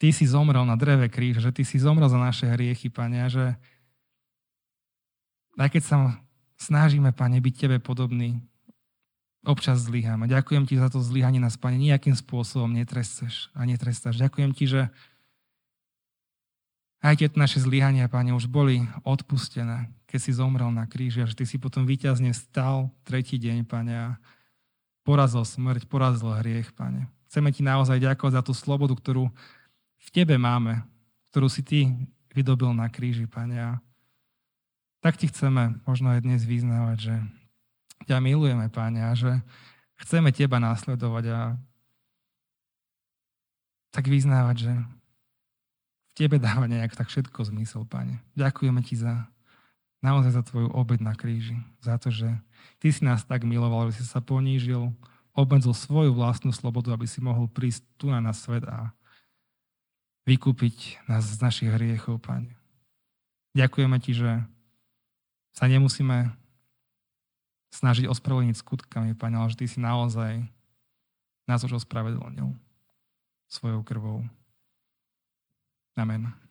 Ty 0.00 0.08
si 0.12 0.24
zomrel 0.24 0.64
na 0.64 0.76
dreve 0.76 1.12
kríž, 1.12 1.44
že 1.44 1.52
Ty 1.52 1.68
si 1.68 1.76
zomrel 1.76 2.08
za 2.08 2.16
naše 2.16 2.48
hriechy, 2.48 2.88
Pane, 2.88 3.16
a 3.20 3.28
že 3.28 3.44
aj 5.60 5.68
keď 5.68 5.82
sa 5.84 5.96
snažíme, 6.56 7.12
Pane, 7.12 7.44
byť 7.44 7.54
Tebe 7.60 7.76
podobný, 7.76 8.40
občas 9.46 9.86
zlyháme. 9.86 10.26
Ďakujem 10.26 10.66
Ti 10.66 10.74
za 10.82 10.90
to 10.90 10.98
zlyhanie 10.98 11.38
nás, 11.38 11.54
Pane, 11.54 11.78
nejakým 11.78 12.18
spôsobom 12.18 12.68
netrestáš 12.74 13.48
a 13.54 13.62
netrestáš. 13.62 14.18
Ďakujem 14.18 14.50
Ti, 14.52 14.64
že 14.66 14.82
aj 17.06 17.22
tieto 17.22 17.38
naše 17.38 17.62
zlyhania, 17.62 18.10
Pane, 18.10 18.34
už 18.34 18.50
boli 18.50 18.82
odpustené, 19.06 19.94
keď 20.10 20.18
si 20.18 20.34
zomrel 20.34 20.74
na 20.74 20.90
kríži 20.90 21.22
a 21.22 21.30
že 21.30 21.38
Ty 21.38 21.46
si 21.46 21.56
potom 21.62 21.86
výťazne 21.86 22.34
stal 22.34 22.90
tretí 23.06 23.38
deň, 23.38 23.62
Pane, 23.62 23.94
a 23.94 24.08
porazil 25.06 25.46
smrť, 25.46 25.86
porazil 25.86 26.34
hriech, 26.42 26.74
Pane. 26.74 27.06
Chceme 27.30 27.54
Ti 27.54 27.62
naozaj 27.62 28.02
ďakovať 28.02 28.34
za 28.34 28.42
tú 28.42 28.50
slobodu, 28.50 28.98
ktorú 28.98 29.30
v 30.02 30.08
Tebe 30.10 30.34
máme, 30.34 30.82
ktorú 31.30 31.46
si 31.46 31.62
Ty 31.62 31.94
vydobil 32.34 32.74
na 32.74 32.90
kríži, 32.90 33.30
Pane. 33.30 33.56
A 33.56 33.70
tak 34.98 35.22
Ti 35.22 35.30
chceme 35.30 35.78
možno 35.86 36.10
aj 36.10 36.26
dnes 36.26 36.42
vyznávať, 36.42 36.98
že 36.98 37.14
ťa 38.04 38.20
milujeme, 38.20 38.68
Pane, 38.68 39.00
a 39.00 39.16
že 39.16 39.40
chceme 40.04 40.28
Teba 40.36 40.60
následovať 40.60 41.24
a 41.32 41.40
tak 43.96 44.12
vyznávať, 44.12 44.68
že 44.68 44.72
v 44.76 46.12
Tebe 46.12 46.36
dáva 46.36 46.68
nejak 46.68 46.92
tak 46.92 47.08
všetko 47.08 47.48
zmysel, 47.48 47.88
Pane. 47.88 48.20
Ďakujeme 48.36 48.84
Ti 48.84 49.00
za 49.00 49.14
naozaj 50.04 50.32
za 50.36 50.42
Tvoju 50.44 50.70
obed 50.70 51.00
na 51.00 51.16
kríži, 51.16 51.56
za 51.80 51.96
to, 51.96 52.12
že 52.12 52.28
Ty 52.78 52.88
si 52.92 53.02
nás 53.02 53.24
tak 53.24 53.48
miloval, 53.48 53.88
že 53.90 54.04
si 54.04 54.06
sa 54.06 54.20
ponížil, 54.20 54.92
obmedzil 55.32 55.72
svoju 55.72 56.12
vlastnú 56.12 56.52
slobodu, 56.52 56.92
aby 56.92 57.08
si 57.08 57.18
mohol 57.24 57.48
prísť 57.48 57.82
tu 57.96 58.12
na 58.12 58.20
nás 58.20 58.38
svet 58.38 58.62
a 58.68 58.92
vykúpiť 60.28 61.08
nás 61.10 61.24
z 61.24 61.38
našich 61.42 61.70
hriechov, 61.72 62.20
Pane. 62.22 62.54
Ďakujeme 63.56 63.96
Ti, 63.98 64.12
že 64.12 64.30
sa 65.56 65.64
nemusíme 65.66 66.36
snažiť 67.76 68.08
ospravedlniť 68.08 68.56
skutkami, 68.56 69.12
Pane, 69.12 69.36
ale 69.36 69.52
že 69.52 69.60
Ty 69.60 69.66
si 69.68 69.78
naozaj 69.78 70.48
nás 71.44 71.60
už 71.62 71.84
ospravedlnil 71.84 72.56
svojou 73.46 73.84
krvou. 73.84 74.24
Amen. 75.96 76.45